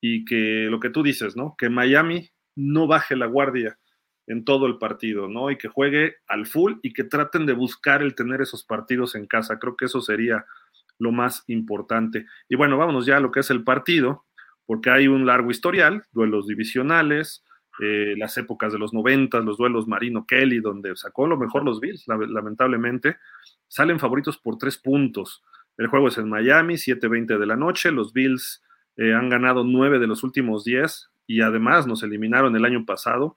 [0.00, 1.54] y que lo que tú dices, ¿no?
[1.56, 3.78] Que Miami no baje la guardia
[4.26, 5.50] en todo el partido, ¿no?
[5.50, 9.26] Y que juegue al full y que traten de buscar el tener esos partidos en
[9.26, 9.58] casa.
[9.58, 10.46] Creo que eso sería
[10.98, 12.26] lo más importante.
[12.48, 14.24] Y bueno, vámonos ya a lo que es el partido,
[14.66, 17.44] porque hay un largo historial, duelos divisionales,
[17.78, 21.78] eh, las épocas de los 90, los duelos Marino Kelly, donde sacó lo mejor los
[21.78, 23.18] Bills, lamentablemente,
[23.68, 25.44] salen favoritos por tres puntos.
[25.76, 27.92] El juego es en Miami, 7:20 de la noche.
[27.92, 28.62] Los Bills
[28.96, 33.36] eh, han ganado nueve de los últimos diez y además nos eliminaron el año pasado.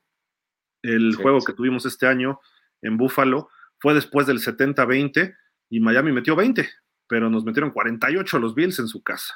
[0.82, 2.40] El juego que tuvimos este año
[2.82, 3.50] en Buffalo
[3.80, 5.36] fue después del 70-20
[5.70, 6.68] y Miami metió 20,
[7.08, 9.36] pero nos metieron 48 los Bills en su casa.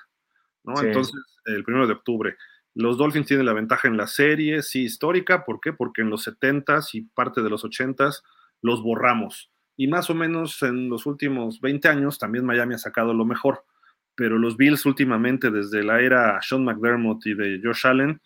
[0.64, 0.82] ¿no?
[0.82, 1.14] Entonces,
[1.46, 2.38] el primero de octubre.
[2.76, 5.46] Los Dolphins tienen la ventaja en la serie, sí, histórica.
[5.46, 5.74] ¿Por qué?
[5.74, 8.24] Porque en los 70s y parte de los 80s
[8.62, 9.52] los borramos.
[9.76, 13.66] Y más o menos en los últimos 20 años también Miami ha sacado lo mejor.
[14.16, 18.22] Pero los Bills últimamente, desde la era Sean McDermott y de Josh Allen,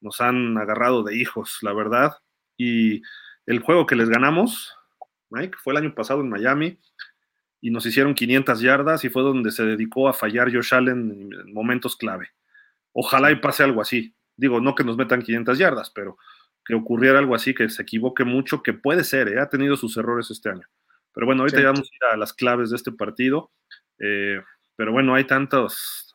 [0.00, 2.12] nos han agarrado de hijos, la verdad.
[2.56, 3.02] Y
[3.46, 4.74] el juego que les ganamos,
[5.30, 6.78] Mike, fue el año pasado en Miami
[7.60, 11.52] y nos hicieron 500 yardas y fue donde se dedicó a fallar Josh Allen en
[11.52, 12.30] momentos clave.
[12.92, 14.14] Ojalá y pase algo así.
[14.36, 16.18] Digo, no que nos metan 500 yardas, pero
[16.64, 19.40] que ocurriera algo así, que se equivoque mucho, que puede ser, ¿eh?
[19.40, 20.66] ha tenido sus errores este año.
[21.12, 23.50] Pero bueno, ahorita vamos a ir a las claves de este partido.
[23.98, 24.40] Eh,
[24.76, 26.14] pero bueno, hay tantas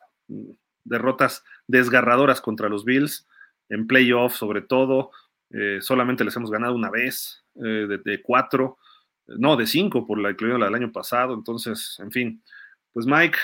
[0.84, 3.26] derrotas desgarradoras contra los Bills,
[3.68, 5.10] en playoff sobre todo.
[5.50, 8.78] Eh, solamente les hemos ganado una vez, de, de, cuatro,
[9.26, 11.34] no, de cinco por la incluida del año pasado.
[11.34, 12.42] Entonces, en fin,
[12.92, 13.38] pues Mike,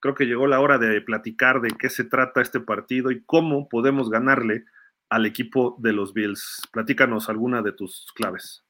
[0.00, 3.68] creo que llegó la hora de platicar de qué se trata este partido y cómo
[3.68, 4.64] podemos ganarle
[5.08, 6.62] al equipo de los Bills.
[6.72, 8.64] Platícanos alguna de tus claves.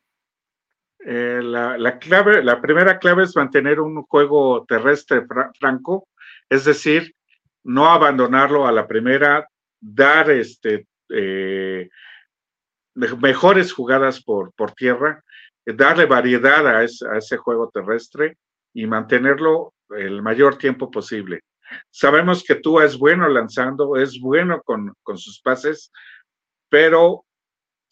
[1.04, 5.24] Eh, la, clave, la primera clave es mantener un juego terrestre
[5.58, 6.08] franco,
[6.48, 7.14] es decir,
[7.64, 9.48] no abandonarlo a la primera,
[9.80, 11.88] dar este, eh,
[12.98, 15.22] mejores jugadas por, por tierra,
[15.64, 18.38] darle variedad a, a ese juego terrestre
[18.72, 21.40] y mantenerlo el mayor tiempo posible.
[21.90, 25.92] Sabemos que Tua es bueno lanzando, es bueno con, con sus pases,
[26.68, 27.24] pero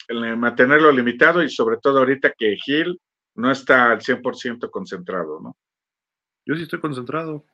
[0.09, 3.00] mantenerlo limitado y sobre todo ahorita que Gil
[3.34, 5.57] no está al 100% concentrado, ¿no?
[6.46, 7.44] Yo sí estoy concentrado.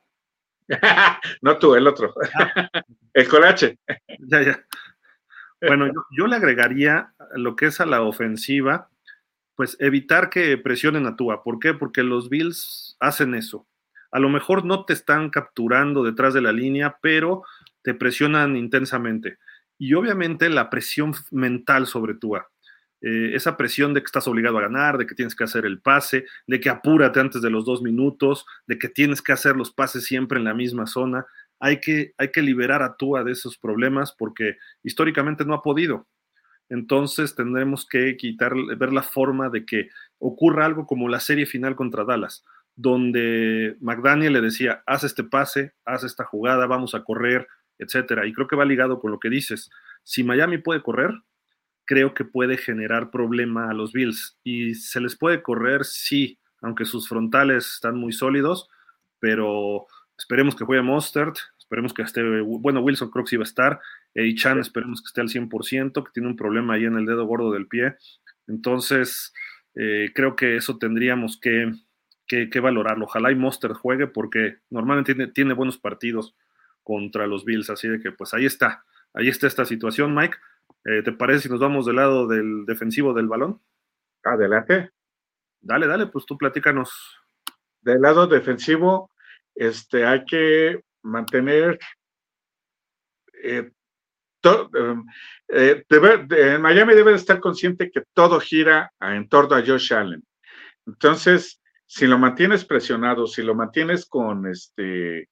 [1.41, 2.13] no tú, el otro.
[2.35, 2.69] Ah.
[3.13, 3.79] el colache.
[4.19, 4.65] ya, ya.
[5.61, 8.89] Bueno, yo, yo, le agregaría lo que es a la ofensiva,
[9.55, 11.43] pues evitar que presionen a Tua.
[11.43, 11.73] ¿Por qué?
[11.73, 13.67] Porque los Bills hacen eso.
[14.11, 17.43] A lo mejor no te están capturando detrás de la línea, pero
[17.81, 19.37] te presionan intensamente
[19.77, 22.49] y obviamente la presión mental sobre Tua.
[23.01, 25.81] Eh, esa presión de que estás obligado a ganar, de que tienes que hacer el
[25.81, 29.73] pase, de que apúrate antes de los dos minutos, de que tienes que hacer los
[29.73, 31.25] pases siempre en la misma zona.
[31.59, 36.07] Hay que, hay que liberar a Tua de esos problemas porque históricamente no ha podido.
[36.69, 41.75] Entonces tendremos que quitar, ver la forma de que ocurra algo como la serie final
[41.75, 42.43] contra Dallas,
[42.75, 47.47] donde McDaniel le decía, haz este pase, haz esta jugada, vamos a correr,
[47.77, 48.25] etcétera.
[48.25, 49.69] Y creo que va ligado con lo que dices.
[50.03, 51.11] Si Miami puede correr,
[51.85, 54.39] creo que puede generar problema a los Bills.
[54.43, 58.69] Y se les puede correr, sí, aunque sus frontales están muy sólidos,
[59.19, 59.85] pero
[60.17, 61.37] esperemos que juegue Mostert,
[61.73, 63.79] esperemos que esté, bueno, Wilson creo que sí va a estar,
[64.13, 67.25] y Chan esperemos que esté al 100%, que tiene un problema ahí en el dedo
[67.25, 67.95] gordo del pie.
[68.47, 69.33] Entonces,
[69.73, 71.73] eh, creo que eso tendríamos que,
[72.27, 73.05] que, valorarlo.
[73.05, 76.35] Ojalá y Mostert juegue porque normalmente tiene, tiene buenos partidos
[76.83, 77.71] contra los Bills.
[77.71, 80.37] Así de que pues ahí está, ahí está esta situación, Mike.
[80.85, 83.61] Eh, ¿Te parece si nos vamos del lado del defensivo del balón?
[84.23, 84.91] Adelante.
[85.61, 87.19] Dale, dale, pues tú platícanos.
[87.81, 89.09] Del lado defensivo,
[89.55, 91.79] este, hay que mantener
[93.43, 93.71] eh,
[94.43, 95.05] em,
[95.49, 100.23] eh, en Miami debe estar consciente que todo gira en torno a Josh Allen.
[100.85, 105.29] Entonces, si lo mantienes presionado, si lo mantienes con este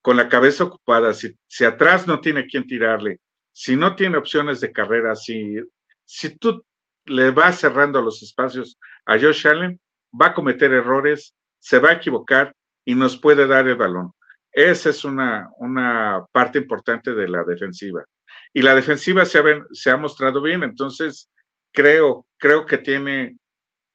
[0.00, 3.20] con la cabeza ocupada, si, si atrás no tiene quien tirarle,
[3.52, 5.56] si no tiene opciones de carrera, si,
[6.04, 6.62] si tú
[7.06, 9.80] le vas cerrando los espacios a Josh Allen,
[10.20, 12.54] va a cometer errores, se va a equivocar
[12.84, 14.12] y nos puede dar el balón.
[14.54, 18.04] Esa es una, una parte importante de la defensiva.
[18.52, 19.42] Y la defensiva se ha,
[19.72, 21.28] se ha mostrado bien, entonces
[21.72, 23.36] creo, creo que tiene,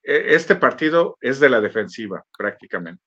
[0.04, 3.02] e, este partido es de la defensiva prácticamente.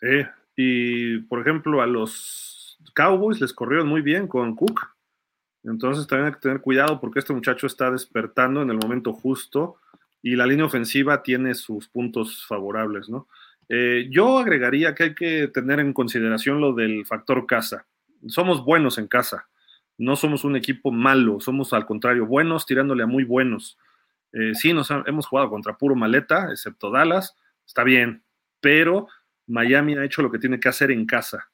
[0.00, 0.26] Sí,
[0.56, 4.80] y, por ejemplo, a los Cowboys les corrieron muy bien con Cook.
[5.62, 9.76] Entonces también hay que tener cuidado porque este muchacho está despertando en el momento justo
[10.22, 13.28] y la línea ofensiva tiene sus puntos favorables, ¿no?
[13.72, 17.86] Eh, yo agregaría que hay que tener en consideración lo del factor casa.
[18.26, 19.48] Somos buenos en casa,
[19.96, 23.78] no somos un equipo malo, somos al contrario buenos tirándole a muy buenos.
[24.32, 28.24] Eh, sí, nos hemos jugado contra puro maleta, excepto Dallas, está bien,
[28.60, 29.06] pero
[29.46, 31.48] Miami ha hecho lo que tiene que hacer en casa.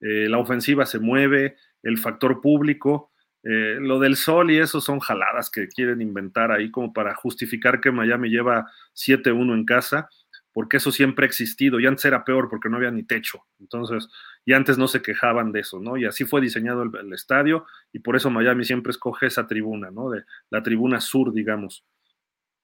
[0.00, 3.10] Eh, la ofensiva se mueve, el factor público,
[3.42, 7.90] lo del sol y eso son jaladas que quieren inventar ahí como para justificar que
[7.90, 10.10] Miami lleva 7-1 en casa,
[10.52, 13.44] porque eso siempre ha existido y antes era peor porque no había ni techo.
[13.58, 14.08] Entonces,
[14.44, 15.96] y antes no se quejaban de eso, ¿no?
[15.96, 19.90] Y así fue diseñado el, el estadio y por eso Miami siempre escoge esa tribuna,
[19.90, 20.10] ¿no?
[20.10, 21.84] De la tribuna sur, digamos.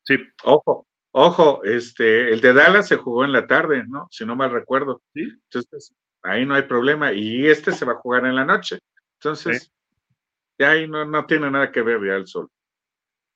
[0.04, 0.18] Sí.
[0.44, 0.86] Ojo,
[1.18, 4.06] Ojo, este, el de Dallas se jugó en la tarde, ¿no?
[4.10, 5.00] Si no mal recuerdo.
[5.14, 5.22] ¿Sí?
[5.22, 7.10] Entonces, ahí no hay problema.
[7.14, 8.80] Y este se va a jugar en la noche.
[9.14, 9.72] Entonces,
[10.58, 12.50] ya ahí no, no tiene nada que ver ya el sol.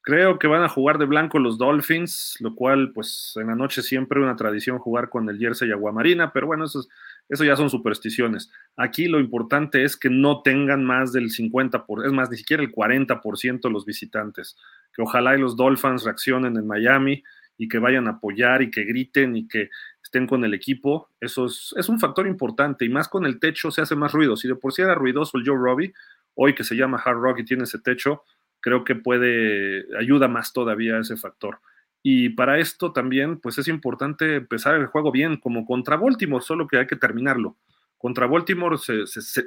[0.02, 3.82] Creo que van a jugar de blanco los Dolphins, lo cual, pues, en la noche
[3.82, 6.86] siempre una tradición jugar con el jersey aguamarina, pero bueno, eso,
[7.28, 8.50] eso ya son supersticiones.
[8.76, 12.62] Aquí lo importante es que no tengan más del 50%, por, es más, ni siquiera
[12.62, 14.56] el 40% los visitantes.
[14.94, 17.22] Que ojalá y los Dolphins reaccionen en Miami
[17.58, 19.68] y que vayan a apoyar y que griten y que
[20.02, 23.80] estén con el equipo, eso es, un factor importante y más con el techo se
[23.80, 24.36] hace más ruido.
[24.36, 25.92] Si de por sí era ruidoso el Joe Robbie,
[26.34, 28.24] hoy que se llama Hard Rock y tiene ese techo,
[28.60, 31.60] creo que puede, ayuda más todavía ese factor.
[32.02, 36.66] Y para esto también, pues es importante empezar el juego bien, como contra Baltimore, solo
[36.66, 37.56] que hay que terminarlo.
[37.98, 38.78] Contra Baltimore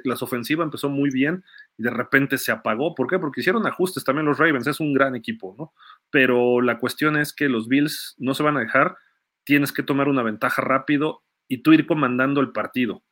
[0.04, 1.42] las ofensivas empezó muy bien
[1.76, 2.94] y de repente se apagó.
[2.94, 3.18] ¿Por qué?
[3.18, 5.72] Porque hicieron ajustes también los Ravens, es un gran equipo, ¿no?
[6.10, 8.96] Pero la cuestión es que los Bills no se van a dejar,
[9.42, 13.02] tienes que tomar una ventaja rápido y tú ir comandando el partido.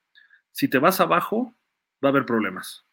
[0.53, 1.57] Si te vas abajo,
[2.05, 2.87] va a haber problemas.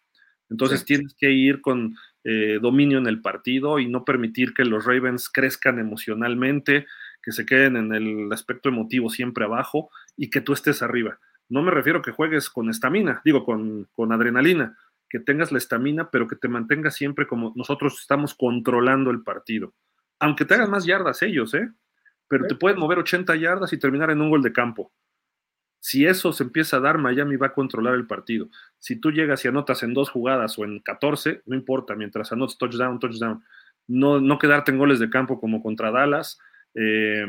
[0.50, 4.86] Entonces tienes que ir con eh, dominio en el partido y no permitir que los
[4.86, 6.86] Ravens crezcan emocionalmente,
[7.22, 11.20] que se queden en el aspecto emotivo siempre abajo y que tú estés arriba.
[11.50, 14.78] No me refiero a que juegues con estamina, digo con, adrenalina,
[15.10, 19.74] que tengas la estamina, pero que te mantengas siempre como nosotros estamos controlando el partido.
[20.20, 21.72] Aunque te hagan más yardas ellos, ¿eh?
[22.28, 24.92] Pero te pueden mover 80 yardas y terminar en un gol de campo.
[25.80, 28.50] Si eso se empieza a dar, Miami va a controlar el partido.
[28.78, 32.58] Si tú llegas y anotas en dos jugadas o en 14, no importa, mientras anotes
[32.58, 33.44] touchdown, touchdown.
[33.88, 36.38] No, no quedarte en goles de campo como contra Dallas
[36.76, 37.26] eh,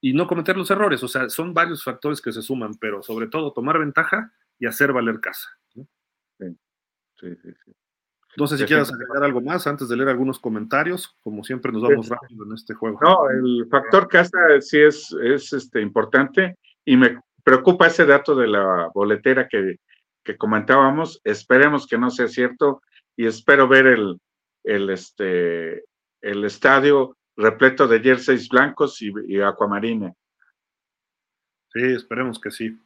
[0.00, 1.02] y no cometer los errores.
[1.02, 4.92] O sea, son varios factores que se suman, pero sobre todo tomar ventaja y hacer
[4.92, 5.48] valer casa.
[5.74, 5.86] ¿no?
[6.38, 7.72] Sí, sí, sí.
[8.36, 11.16] No sé si quieras agregar algo más antes de leer algunos comentarios.
[11.22, 12.98] Como siempre, nos vamos rápido en este juego.
[13.02, 18.48] No, el factor casa sí es, es este, importante y me preocupa ese dato de
[18.48, 19.78] la boletera que,
[20.36, 21.20] comentábamos.
[21.22, 22.82] Esperemos que no sea cierto
[23.16, 24.20] y espero ver el,
[24.64, 25.84] el, este,
[26.20, 30.14] el estadio repleto de jerseys blancos y, y aquamarine.
[31.72, 32.76] Sí, esperemos que sí.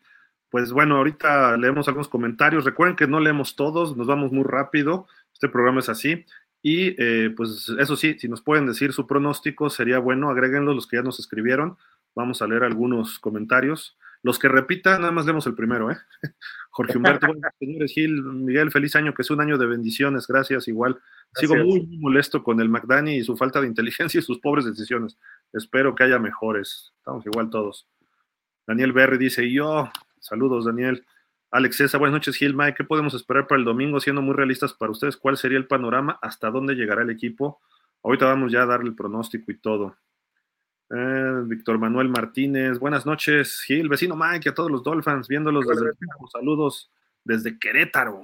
[0.51, 2.67] Pues bueno, ahorita leemos algunos comentarios.
[2.67, 5.07] Recuerden que no leemos todos, nos vamos muy rápido.
[5.33, 6.27] Este programa es así.
[6.61, 10.87] Y eh, pues eso sí, si nos pueden decir su pronóstico, sería bueno, agréguenlo los
[10.87, 11.79] que ya nos escribieron.
[12.15, 13.97] Vamos a leer algunos comentarios.
[14.23, 15.97] Los que repitan, nada más leemos el primero, ¿eh?
[16.71, 17.27] Jorge Humberto,
[17.59, 21.01] señores Gil, Miguel, feliz año, que es un año de bendiciones, gracias, igual.
[21.35, 25.17] Sigo muy, molesto con el McDani y su falta de inteligencia y sus pobres decisiones.
[25.53, 26.93] Espero que haya mejores.
[26.99, 27.89] Estamos igual todos.
[28.67, 29.91] Daniel Berry dice, yo,
[30.21, 31.05] saludos Daniel.
[31.53, 33.99] Alex César, buenas noches Gil, Mike, ¿qué podemos esperar para el domingo?
[33.99, 36.19] Siendo muy realistas para ustedes, ¿cuál sería el panorama?
[36.23, 37.61] ¿Hasta dónde llegará el equipo?
[38.05, 39.97] Ahorita vamos ya a darle el pronóstico y todo.
[40.93, 45.91] Eh, Víctor Manuel Martínez, buenas noches, Gil, vecino Mike, a todos los Dolphins, viéndolos desde
[45.91, 45.97] el
[46.33, 46.91] saludos
[47.23, 48.23] desde Querétaro.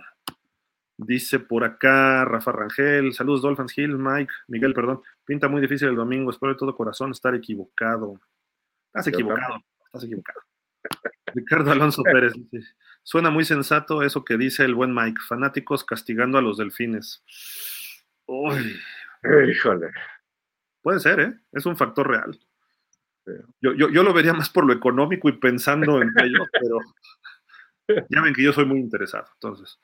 [0.97, 5.95] Dice por acá Rafa Rangel, saludos Dolphins, Gil, Mike, Miguel, perdón, pinta muy difícil el
[5.95, 8.21] domingo, espero de todo corazón estar equivocado.
[8.89, 10.41] Estás equivocado, estás equivocado.
[11.35, 16.37] Ricardo Alonso Pérez dice, suena muy sensato eso que dice el buen Mike, fanáticos castigando
[16.37, 17.23] a los delfines.
[18.27, 18.77] Uy.
[19.49, 19.93] Híjole.
[20.83, 21.35] Puede ser, ¿eh?
[21.53, 22.37] Es un factor real.
[23.61, 26.79] Yo, yo, lo vería más por lo económico y pensando en ello, pero
[28.11, 29.27] ya ven que yo soy muy interesado.
[29.35, 29.79] Entonces,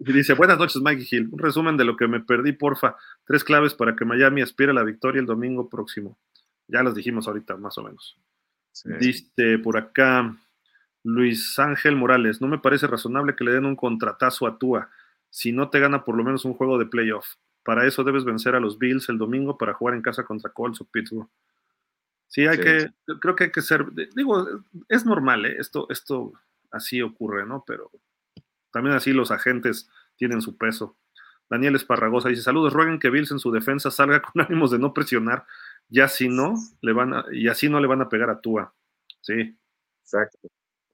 [0.00, 1.28] dice: Buenas noches, Mike Hill.
[1.30, 2.96] Un resumen de lo que me perdí, porfa.
[3.24, 6.18] Tres claves para que Miami aspire a la victoria el domingo próximo.
[6.68, 8.16] Ya las dijimos ahorita, más o menos.
[9.00, 10.36] Dice por acá
[11.02, 14.90] Luis Ángel Morales: No me parece razonable que le den un contratazo a Tua
[15.28, 17.26] si no te gana por lo menos un juego de playoff.
[17.62, 20.80] Para eso debes vencer a los Bills el domingo para jugar en casa contra Colts
[20.80, 21.28] o Pittsburgh.
[22.30, 24.46] Sí, hay que, creo que hay que ser, digo,
[24.88, 25.56] es normal, ¿eh?
[25.58, 26.32] esto, esto
[26.70, 27.64] así ocurre, ¿no?
[27.66, 27.90] Pero
[28.72, 30.96] también así los agentes tienen su peso.
[31.48, 34.94] Daniel Esparragosa dice, saludos, rueguen que Bills en su defensa salga con ánimos de no
[34.94, 35.44] presionar,
[35.88, 38.72] ya si no, le van a, y así no le van a pegar a Tua.
[39.22, 39.58] Sí.
[40.02, 40.38] Exacto.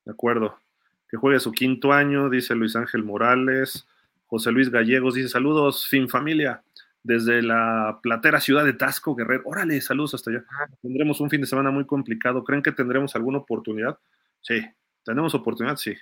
[0.06, 0.58] De acuerdo.
[1.06, 3.86] Que juegue su quinto año, dice Luis Ángel Morales.
[4.24, 6.64] José Luis Gallegos dice, saludos, fin familia
[7.06, 9.42] desde la platera ciudad de Tasco, Guerrero.
[9.44, 10.44] Órale, saludos hasta allá.
[10.82, 12.42] Tendremos un fin de semana muy complicado.
[12.42, 13.98] ¿Creen que tendremos alguna oportunidad?
[14.40, 14.60] Sí,
[15.04, 15.94] tenemos oportunidad, sí.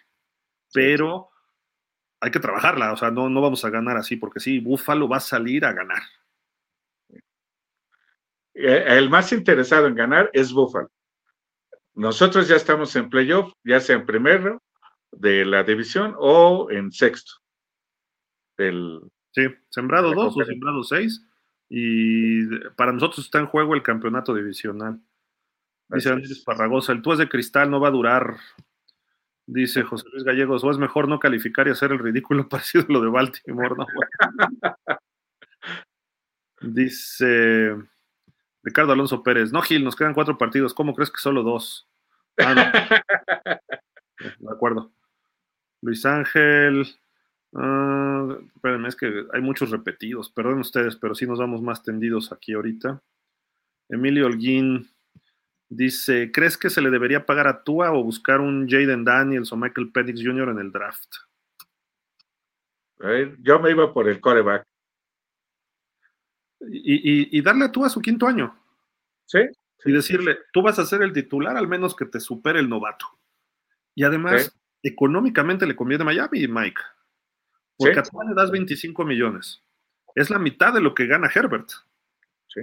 [0.72, 1.28] Pero
[2.20, 5.18] hay que trabajarla, o sea, no, no vamos a ganar así, porque sí, Búfalo va
[5.18, 6.02] a salir a ganar.
[8.54, 10.90] Eh, el más interesado en ganar es Búfalo.
[11.92, 14.62] Nosotros ya estamos en playoff, ya sea en primero
[15.12, 17.34] de la división o en sexto
[18.56, 19.00] del,
[19.34, 21.26] Sí, sembrado 2 o sembrado 6.
[21.68, 25.00] Y para nosotros está en juego el campeonato divisional.
[25.88, 28.36] Dice Andrés Parragosa, el tú es de cristal, no va a durar.
[29.46, 32.92] Dice José Luis Gallegos, o es mejor no calificar y hacer el ridículo parecido a
[32.92, 33.86] lo de Baltimore, ¿no?
[36.60, 37.76] Dice
[38.62, 41.86] Ricardo Alonso Pérez, no Gil, nos quedan cuatro partidos, ¿cómo crees que solo dos?
[42.38, 42.62] Ah, no.
[44.38, 44.90] De acuerdo.
[45.82, 46.86] Luis Ángel,
[47.54, 52.32] Uh, espérenme, es que hay muchos repetidos, perdón ustedes, pero sí nos vamos más tendidos
[52.32, 53.00] aquí ahorita.
[53.88, 54.88] Emilio Holguín
[55.68, 59.56] dice: ¿Crees que se le debería pagar a Tua o buscar un Jaden Daniels o
[59.56, 60.48] Michael Penix Jr.
[60.48, 61.14] en el draft?
[63.40, 64.66] Yo me iba por el coreback.
[66.60, 68.58] y, darle a tú a su quinto año.
[69.26, 69.40] Sí.
[69.86, 73.06] y decirle, tú vas a ser el titular al menos que te supere el novato.
[73.94, 76.80] Y además, económicamente le conviene a Miami, Mike.
[77.76, 79.62] Porque a tú le das 25 millones.
[80.14, 81.68] Es la mitad de lo que gana Herbert.
[82.48, 82.60] Sí.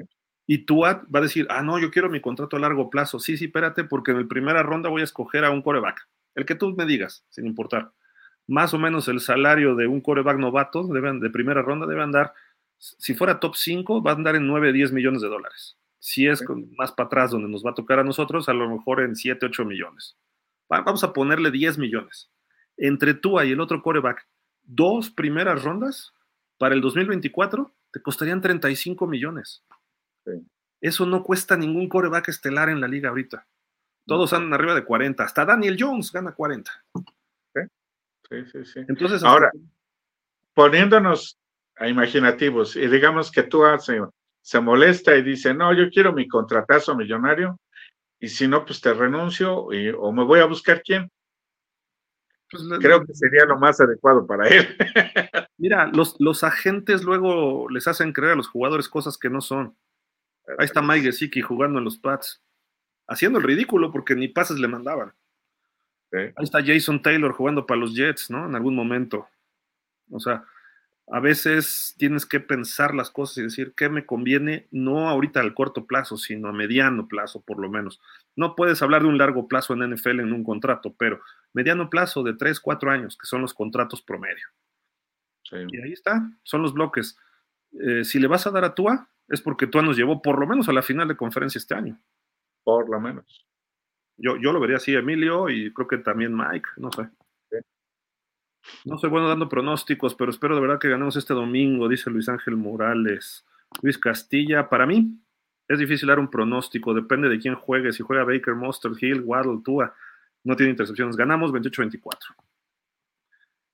[0.47, 3.19] Y tú va a decir, ah, no, yo quiero mi contrato a largo plazo.
[3.19, 6.07] Sí, sí, espérate, porque en la primera ronda voy a escoger a un coreback.
[6.35, 7.91] El que tú me digas, sin importar.
[8.47, 12.33] Más o menos el salario de un coreback novato de primera ronda debe andar,
[12.77, 15.77] si fuera top 5, va a andar en 9, 10 millones de dólares.
[15.99, 16.43] Si es
[16.77, 19.45] más para atrás donde nos va a tocar a nosotros, a lo mejor en 7,
[19.45, 20.17] 8 millones.
[20.67, 22.31] Vamos a ponerle 10 millones.
[22.77, 24.27] Entre tú y el otro coreback,
[24.63, 26.13] dos primeras rondas
[26.57, 29.63] para el 2024 te costarían 35 millones.
[30.79, 33.45] Eso no cuesta ningún coreback estelar en la liga ahorita.
[34.07, 35.23] Todos andan arriba de 40.
[35.23, 36.71] Hasta Daniel Jones gana 40.
[38.29, 38.79] Sí, sí, sí.
[38.87, 39.51] Entonces, ahora,
[40.53, 41.37] poniéndonos
[41.75, 43.99] a imaginativos y digamos que tú hace,
[44.41, 47.59] se molesta y dice, no, yo quiero mi contratazo millonario
[48.19, 51.11] y si no, pues te renuncio o me voy a buscar quién.
[52.51, 54.67] Pues Creo que sería lo más adecuado para él.
[55.57, 59.75] Mira, los, los agentes luego les hacen creer a los jugadores cosas que no son.
[60.57, 62.41] Ahí está Mike Gesicki jugando en los Pats,
[63.07, 65.13] haciendo el ridículo porque ni pases le mandaban.
[66.11, 68.45] Ahí está Jason Taylor jugando para los Jets, ¿no?
[68.45, 69.29] En algún momento.
[70.09, 70.43] O sea,
[71.07, 75.53] a veces tienes que pensar las cosas y decir qué me conviene, no ahorita al
[75.53, 78.01] corto plazo, sino a mediano plazo, por lo menos.
[78.35, 81.21] No puedes hablar de un largo plazo en NFL en un contrato, pero
[81.53, 84.47] mediano plazo de 3, 4 años, que son los contratos promedio.
[85.51, 87.17] Y ahí está, son los bloques.
[87.73, 90.47] Eh, si le vas a dar a Tua, es porque Tua nos llevó por lo
[90.47, 91.99] menos a la final de conferencia este año.
[92.63, 93.45] Por lo menos.
[94.17, 97.09] Yo, yo lo vería así, Emilio, y creo que también Mike, no sé.
[98.85, 102.29] No soy bueno dando pronósticos, pero espero de verdad que ganemos este domingo, dice Luis
[102.29, 103.45] Ángel Morales.
[103.81, 105.19] Luis Castilla, para mí
[105.67, 107.93] es difícil dar un pronóstico, depende de quién juegue.
[107.93, 109.95] Si juega Baker, Monster, Hill, Waddle, Tua,
[110.43, 111.15] no tiene intercepciones.
[111.15, 112.17] Ganamos 28-24.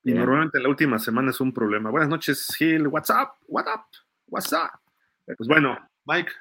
[0.04, 1.90] Y normalmente la última semana es un problema.
[1.90, 2.88] Buenas noches, Hill.
[2.88, 3.32] What's up?
[3.48, 3.86] What up?
[4.28, 4.80] What's up?
[5.26, 6.32] Pues bueno, Mike,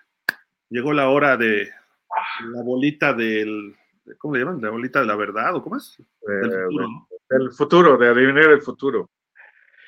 [0.69, 1.73] llegó la hora de
[2.45, 3.75] la bolita del.
[4.19, 4.61] ¿Cómo le llaman?
[4.61, 5.97] La bolita de la verdad, ¿o cómo es?
[6.21, 9.11] Del eh, futuro, El futuro, de adivinar el futuro.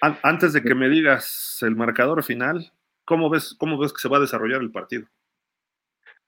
[0.01, 2.73] Antes de que me digas el marcador final,
[3.05, 5.09] ¿cómo ves, ¿cómo ves que se va a desarrollar el partido?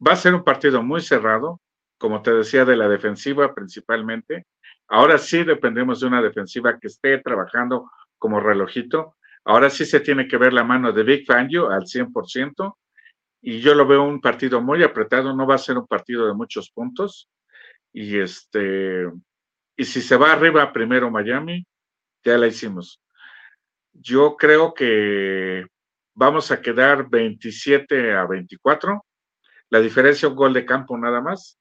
[0.04, 1.60] Va a ser un partido muy cerrado,
[2.00, 4.46] como te decía, de la defensiva principalmente.
[4.88, 9.16] Ahora sí dependemos de una defensiva que esté trabajando como relojito.
[9.44, 12.74] Ahora sí se tiene que ver la mano de Big Fangio al 100%.
[13.42, 16.32] Y yo lo veo un partido muy apretado, no va a ser un partido de
[16.32, 17.28] muchos puntos.
[17.92, 19.06] Y este,
[19.76, 21.66] y si se va arriba primero Miami,
[22.24, 23.02] ya la hicimos.
[23.92, 25.66] Yo creo que
[26.14, 29.04] vamos a quedar 27 a 24.
[29.68, 31.59] La diferencia un gol de campo nada más,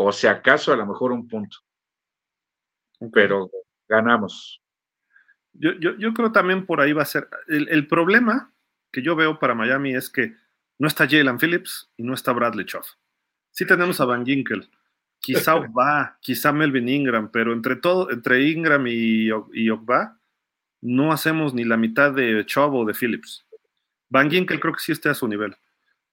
[0.00, 1.58] o si acaso a lo mejor un punto.
[3.12, 3.50] Pero
[3.88, 4.62] ganamos.
[5.52, 7.28] Yo, yo, creo también por ahí va a ser.
[7.48, 8.54] El, problema
[8.92, 10.36] que yo veo para Miami es que
[10.78, 12.86] no está Jalen Phillips y no está Bradley Choff.
[13.50, 14.70] Sí tenemos a Van Ginkel,
[15.18, 19.68] quizá Ogba, quizá Melvin Ingram, pero entre todo, entre Ingram y, y
[20.80, 23.44] no hacemos ni la mitad de Choff o de Phillips.
[24.10, 25.56] Van Ginkel creo que sí esté a su nivel,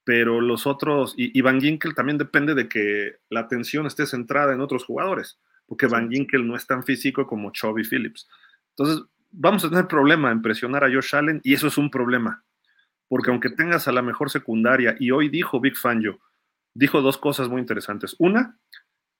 [0.05, 4.61] pero los otros, y, Van Ginkel también depende de que la atención esté centrada en
[4.61, 8.29] otros jugadores, porque Van Ginkel no es tan físico como Chobb y Phillips.
[8.77, 12.43] Entonces, vamos a tener problema en presionar a Josh Allen y eso es un problema.
[13.07, 16.19] Porque aunque tengas a la mejor secundaria, y hoy dijo Big Fangio,
[16.75, 18.15] dijo dos cosas muy interesantes.
[18.19, 18.59] Una,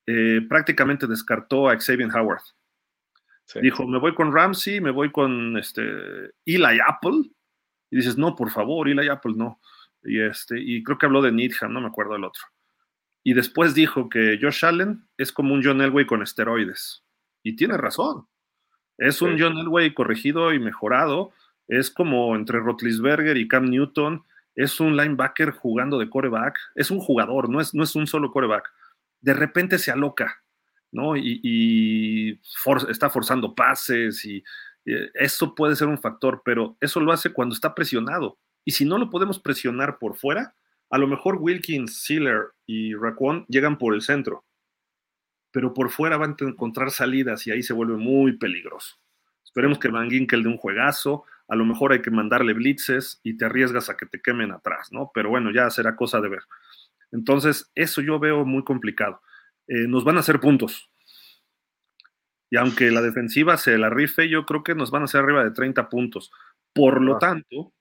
[0.06, 2.44] eh, prácticamente descartó a Xavier Howard.
[3.62, 5.82] Dijo, me voy con Ramsey, me voy con este,
[6.46, 7.32] Eli Apple.
[7.90, 9.60] Y dices, no, por favor, Eli Apple no.
[10.06, 12.44] Y, este, y creo que habló de Needham, no me acuerdo el otro.
[13.24, 17.04] Y después dijo que Josh Allen es como un John Elway con esteroides.
[17.44, 18.28] Y tiene razón.
[18.98, 21.32] Es un John Elway corregido y mejorado.
[21.68, 24.24] Es como entre Rotlisberger y Cam Newton.
[24.56, 26.58] Es un linebacker jugando de coreback.
[26.76, 28.72] Es un jugador, no es, no es un solo coreback.
[29.22, 30.44] De repente se aloca,
[30.92, 31.18] ¿no?
[31.18, 32.40] Y,
[32.88, 34.44] está forzando pases y,
[35.16, 38.38] eso puede ser un factor, pero eso lo hace cuando está presionado.
[38.66, 40.56] Y si no lo podemos presionar por fuera,
[40.90, 44.44] a lo mejor Wilkins, Sealer y Raquan llegan por el centro
[45.56, 48.98] pero por fuera van a encontrar salidas y ahí se vuelve muy peligroso.
[49.42, 53.38] Esperemos que Van Ginkel de un juegazo, a lo mejor hay que mandarle blitzes y
[53.38, 55.12] te arriesgas a que te quemen atrás, ¿no?
[55.14, 56.44] Pero bueno, ya será cosa de ver.
[57.14, 59.22] Entonces, eso yo veo muy complicado.
[59.68, 60.92] Eh, nos van a hacer puntos.
[62.50, 65.42] Y aunque la defensiva se la rife, yo creo que nos van a hacer arriba
[65.46, 66.34] de 30 puntos.
[66.74, 67.20] Por lo ah.
[67.20, 67.72] tanto,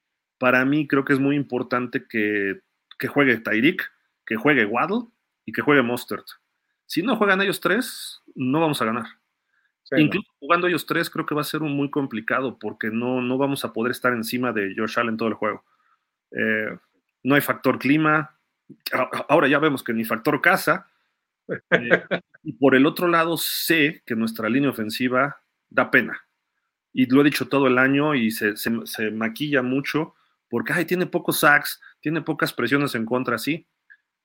[0.45, 2.61] para mí creo que es muy importante que,
[2.99, 3.83] que juegue Tyreek,
[4.27, 5.07] que juegue Waddle
[5.47, 6.27] y que juegue Mostert.
[6.85, 9.07] Si no juegan ellos tres, no vamos a ganar.
[9.97, 13.39] Incluso jugando ellos tres, creo que va a ser un muy complicado porque no, no
[13.39, 15.65] vamos a poder estar encima de Josh Allen todo el juego.
[16.31, 16.77] Eh,
[17.23, 18.39] no hay factor clima.
[19.31, 20.91] Ahora ya vemos que ni factor casa.
[21.49, 21.55] Eh,
[22.43, 25.41] y por el otro lado, sé que nuestra línea ofensiva
[25.71, 26.21] da pena.
[26.93, 30.15] Y lo he dicho todo el año y se, se, maquilla mucho
[30.55, 33.67] porque ay, tiene pocos sacks, tiene pocas presiones en contra, sí,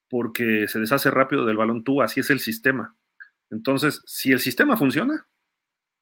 [0.08, 2.96] porque se deshace rápido del balón tú, así es el sistema.
[3.50, 5.26] Entonces, si el sistema funciona,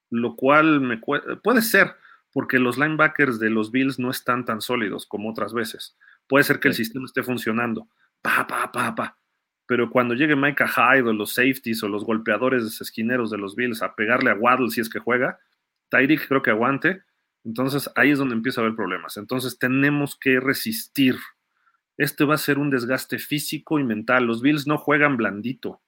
[0.09, 0.99] lo cual me
[1.41, 1.95] puede ser,
[2.33, 5.95] porque los linebackers de los Bills no están tan sólidos como otras veces.
[6.27, 7.87] Puede ser que el sistema esté funcionando,
[8.21, 9.17] pa, pa, pa, pa.
[9.65, 13.81] Pero cuando llegue Micah Hyde o los safeties o los golpeadores esquineros de los Bills
[13.81, 15.39] a pegarle a Waddle si es que juega,
[15.87, 17.03] Tyreek creo que aguante.
[17.47, 19.15] Entonces ahí es donde empieza a haber problemas.
[19.15, 21.15] Entonces tenemos que resistir.
[21.95, 24.25] Este va a ser un desgaste físico y mental.
[24.25, 25.81] Los Bills no juegan blandito.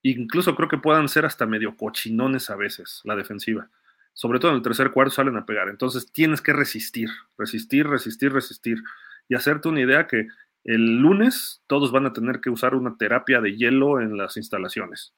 [0.00, 3.68] Incluso creo que puedan ser hasta medio cochinones a veces la defensiva.
[4.14, 5.68] Sobre todo en el tercer cuarto salen a pegar.
[5.68, 8.82] Entonces tienes que resistir, resistir, resistir, resistir.
[9.28, 10.28] Y hacerte una idea que
[10.64, 15.12] el lunes todos van a tener que usar una terapia de hielo en las instalaciones.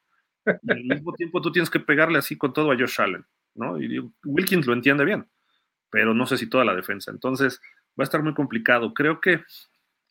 [0.45, 3.25] Y al mismo tiempo tú tienes que pegarle así con todo a Josh Allen,
[3.55, 3.81] ¿no?
[3.81, 5.27] Y Wilkins lo entiende bien,
[5.89, 7.11] pero no sé si toda la defensa.
[7.11, 7.59] Entonces
[7.99, 8.93] va a estar muy complicado.
[8.93, 9.43] Creo que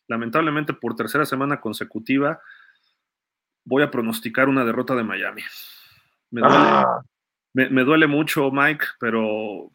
[0.07, 2.41] lamentablemente por tercera semana consecutiva
[3.63, 5.41] voy a pronosticar una derrota de Miami.
[6.43, 7.01] Ah.
[7.53, 9.71] Me duele, mucho, Mike, pero...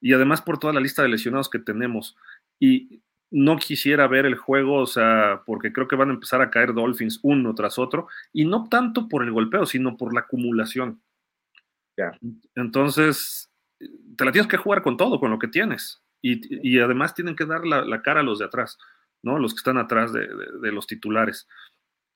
[0.00, 2.14] Y además por toda la lista de lesionados que tenemos.
[2.60, 6.50] Y no quisiera ver el juego, o sea, porque creo que van a empezar a
[6.50, 11.00] caer Dolphins uno tras otro, y no tanto por el golpeo, sino por la acumulación.
[12.54, 16.02] Entonces, te la tienes que jugar con todo, con lo que tienes.
[16.22, 18.78] Y, además tienen que dar la, cara a los de atrás,
[19.22, 19.38] ¿no?
[19.38, 21.46] Los que están atrás de los titulares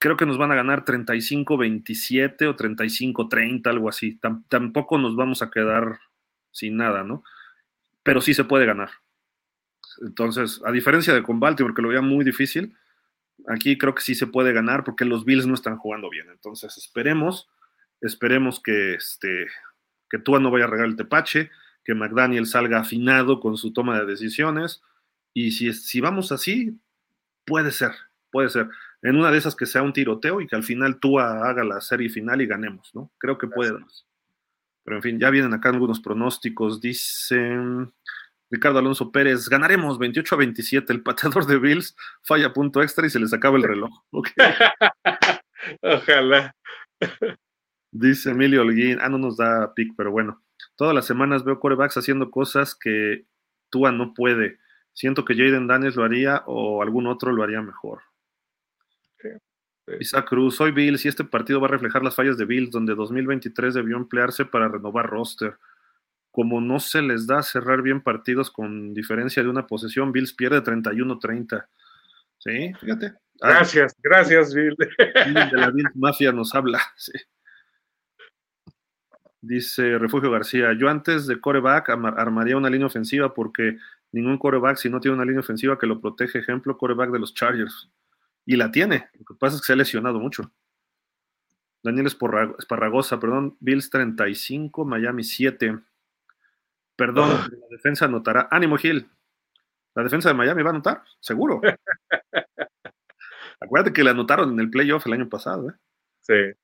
[0.01, 4.18] creo que nos van a ganar 35-27 o 35-30, algo así.
[4.49, 6.01] tampoco nos vamos a quedar
[6.51, 7.22] sin nada, ¿no?
[8.03, 8.91] Pero sí se puede ganar.
[10.01, 12.74] Entonces, a diferencia de con Baltimore, porque lo veía muy difícil,
[13.47, 16.31] aquí creo que sí se puede ganar porque los Bills no están jugando bien.
[16.31, 17.51] Entonces, esperemos,
[18.01, 19.49] esperemos que, este,
[20.11, 21.50] que Tua no vaya a regar el tepache,
[21.84, 24.82] que McDaniel salga afinado con su toma de decisiones.
[25.32, 26.78] Y si, si vamos así,
[27.46, 27.92] puede ser,
[28.30, 28.68] puede ser
[29.02, 31.80] en una de esas que sea un tiroteo y que al final tú haga la
[31.80, 33.11] serie final y ganemos, ¿no?
[33.18, 33.78] Creo que puede.
[34.84, 36.80] Pero en fin, ya vienen acá algunos pronósticos.
[36.80, 37.92] Dicen
[38.50, 40.92] Ricardo Alonso Pérez, ganaremos 28 a 27.
[40.92, 43.90] El pateador de Bills falla punto extra y se les acaba el reloj.
[45.82, 46.54] Ojalá.
[47.93, 50.43] Dice Emilio Holguín, ah, no nos da pick, pero bueno.
[50.76, 53.26] Todas las semanas veo corebacks haciendo cosas que
[53.70, 54.59] Tua no puede.
[54.93, 58.03] Siento que Jaden Daniels lo haría o algún otro lo haría mejor.
[59.99, 62.95] Isaac Cruz, soy Bills y este partido va a reflejar las fallas de Bills, donde
[62.95, 65.59] 2023 debió emplearse para renovar roster.
[66.30, 70.62] Como no se les da cerrar bien partidos con diferencia de una posesión, Bills pierde
[70.62, 71.66] 31-30.
[72.38, 73.14] Sí, fíjate.
[73.43, 74.76] Ah, gracias, gracias, Bill.
[74.76, 76.80] De la Bill Mafia nos habla.
[79.43, 83.78] Dice Refugio García, yo antes de coreback armaría una línea ofensiva porque
[84.12, 87.32] ningún coreback si no tiene una línea ofensiva que lo protege, ejemplo, coreback de los
[87.34, 87.91] Chargers.
[88.45, 89.09] Y la tiene.
[89.18, 90.51] Lo que pasa es que se ha lesionado mucho.
[91.82, 95.78] Daniel Esparragosa, perdón, Bills 35, Miami 7.
[96.97, 97.49] Perdón, ah.
[97.51, 98.49] la defensa anotará.
[98.51, 99.09] Ánimo, Gil.
[99.95, 101.61] La defensa de Miami va a anotar, seguro.
[103.61, 105.74] Acuérdate que la anotaron en el playoff el año pasado, ¿eh?
[106.20, 106.59] Sí.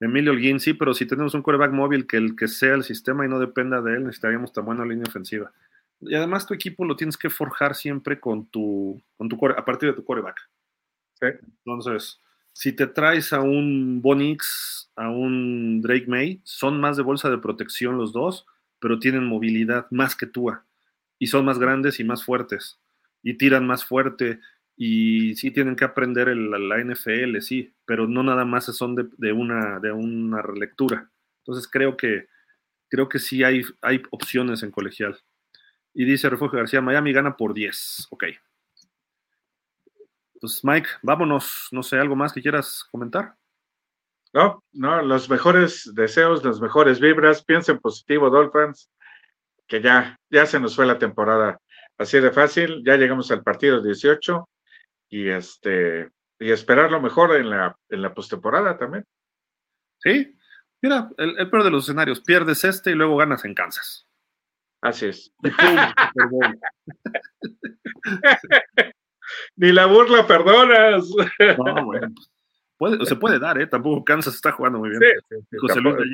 [0.00, 3.24] Emilio Holguín, sí, pero si tenemos un coreback móvil que el que sea el sistema
[3.24, 5.52] y no dependa de él, necesitaríamos tan buena línea ofensiva.
[6.00, 9.88] Y además tu equipo lo tienes que forjar siempre con tu, con tu a partir
[9.88, 10.38] de tu coreback.
[11.20, 12.20] Entonces,
[12.52, 17.38] si te traes a un Bonix, a un Drake May, son más de bolsa de
[17.38, 18.46] protección los dos,
[18.78, 20.52] pero tienen movilidad más que tú.
[21.18, 22.78] Y son más grandes y más fuertes.
[23.22, 24.38] Y tiran más fuerte.
[24.80, 29.80] Y sí tienen que aprender la NFL, sí, pero no nada más son de, una,
[29.80, 31.10] de una relectura.
[31.40, 32.28] Entonces creo que,
[32.88, 35.18] creo que sí hay, hay opciones en colegial.
[35.92, 38.06] Y dice Refugio García, Miami gana por 10.
[38.10, 38.24] Ok.
[40.40, 43.34] Pues Mike, vámonos, no sé, algo más que quieras comentar.
[44.32, 48.88] No, no, los mejores deseos, las mejores vibras, piensen positivo, Dolphins,
[49.66, 51.58] que ya, ya se nos fue la temporada
[51.96, 54.48] así de fácil, ya llegamos al partido 18
[55.08, 59.04] y este y esperar lo mejor en la, en la postemporada también.
[59.98, 60.36] Sí,
[60.80, 64.06] mira, el, el peor de los escenarios, pierdes este y luego ganas en Kansas.
[64.80, 65.34] Así es.
[69.56, 71.10] Ni la burla perdonas.
[71.58, 71.92] No,
[72.78, 73.04] bueno.
[73.04, 73.66] se puede dar, ¿eh?
[73.66, 75.02] Tampoco Kansas está jugando muy bien.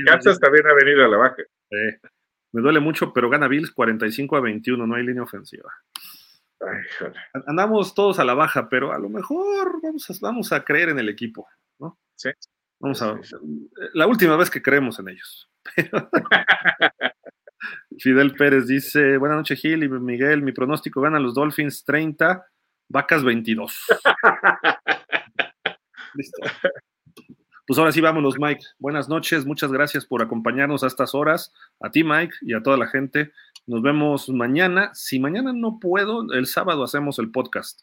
[0.07, 1.43] Kansas también ha venido a la baja.
[2.53, 5.71] me duele mucho, pero gana Bills 45 a 21, no hay línea ofensiva.
[7.47, 10.99] Andamos todos a la baja, pero a lo mejor vamos a, vamos a creer en
[10.99, 11.47] el equipo,
[11.79, 11.99] ¿no?
[12.17, 12.31] Sí.
[12.81, 13.19] Vamos a
[13.95, 15.51] la última vez que creemos en ellos.
[17.99, 22.47] Fidel Pérez dice, buenas noches Gil y Miguel, mi pronóstico gana los Dolphins 30,
[22.89, 23.87] vacas 22.
[26.15, 26.43] Listo.
[27.67, 28.63] Pues ahora sí, vámonos, Mike.
[28.79, 31.53] Buenas noches, muchas gracias por acompañarnos a estas horas.
[31.81, 33.33] A ti, Mike, y a toda la gente.
[33.67, 34.91] Nos vemos mañana.
[34.93, 37.81] Si mañana no puedo, el sábado hacemos el podcast.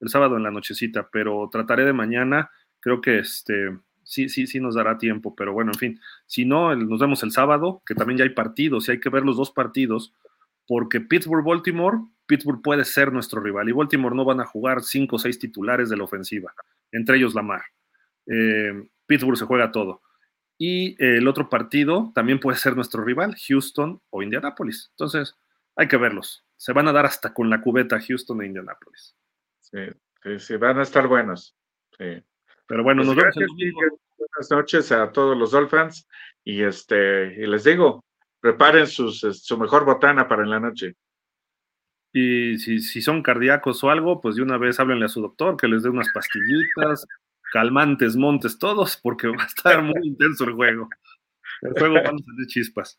[0.00, 2.50] El sábado en la nochecita, pero trataré de mañana.
[2.80, 3.70] Creo que este
[4.04, 6.00] sí, sí, sí nos dará tiempo, pero bueno, en fin.
[6.26, 9.24] Si no, nos vemos el sábado, que también ya hay partidos y hay que ver
[9.24, 10.12] los dos partidos,
[10.66, 15.18] porque Pittsburgh-Baltimore, Pittsburgh puede ser nuestro rival y Baltimore no van a jugar cinco o
[15.18, 16.52] seis titulares de la ofensiva,
[16.90, 17.62] entre ellos Lamar.
[18.26, 20.00] Eh, Pittsburgh se juega todo.
[20.56, 24.88] Y el otro partido también puede ser nuestro rival, Houston o Indianapolis.
[24.92, 25.36] Entonces,
[25.76, 26.46] hay que verlos.
[26.56, 29.14] Se van a dar hasta con la cubeta Houston e Indianapolis.
[29.60, 29.80] Sí,
[30.22, 31.54] sí, sí, van a estar buenos.
[31.98, 32.24] Sí.
[32.66, 33.34] Pero bueno, pues nos vemos.
[34.16, 36.08] buenas noches a todos los Dolphins
[36.42, 38.02] y este y les digo,
[38.40, 40.94] preparen sus, su mejor botana para en la noche.
[42.14, 45.58] Y si, si son cardíacos o algo, pues de una vez háblenle a su doctor
[45.58, 47.06] que les dé unas pastillitas,
[47.52, 50.88] calmantes, montes, todos, porque va a estar muy intenso el juego.
[51.60, 52.98] El juego va a salir chispas.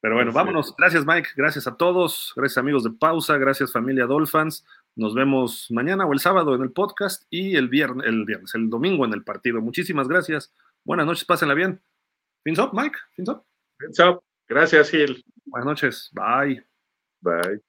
[0.00, 0.74] Pero bueno, vámonos.
[0.76, 1.30] Gracias, Mike.
[1.36, 2.32] Gracias a todos.
[2.34, 3.36] Gracias, amigos de Pausa.
[3.36, 4.64] Gracias, familia Dolphins.
[4.96, 8.70] Nos vemos mañana o el sábado en el podcast y el viernes, el viernes, el
[8.70, 9.60] domingo en el partido.
[9.60, 10.52] Muchísimas gracias.
[10.84, 11.80] Buenas noches, pásenla bien.
[12.44, 12.96] Fins up, Mike.
[13.14, 13.44] Fins up.
[13.78, 14.22] Fins up.
[14.48, 15.22] Gracias, Gil.
[15.44, 16.10] Buenas noches.
[16.12, 16.64] Bye.
[17.20, 17.67] Bye.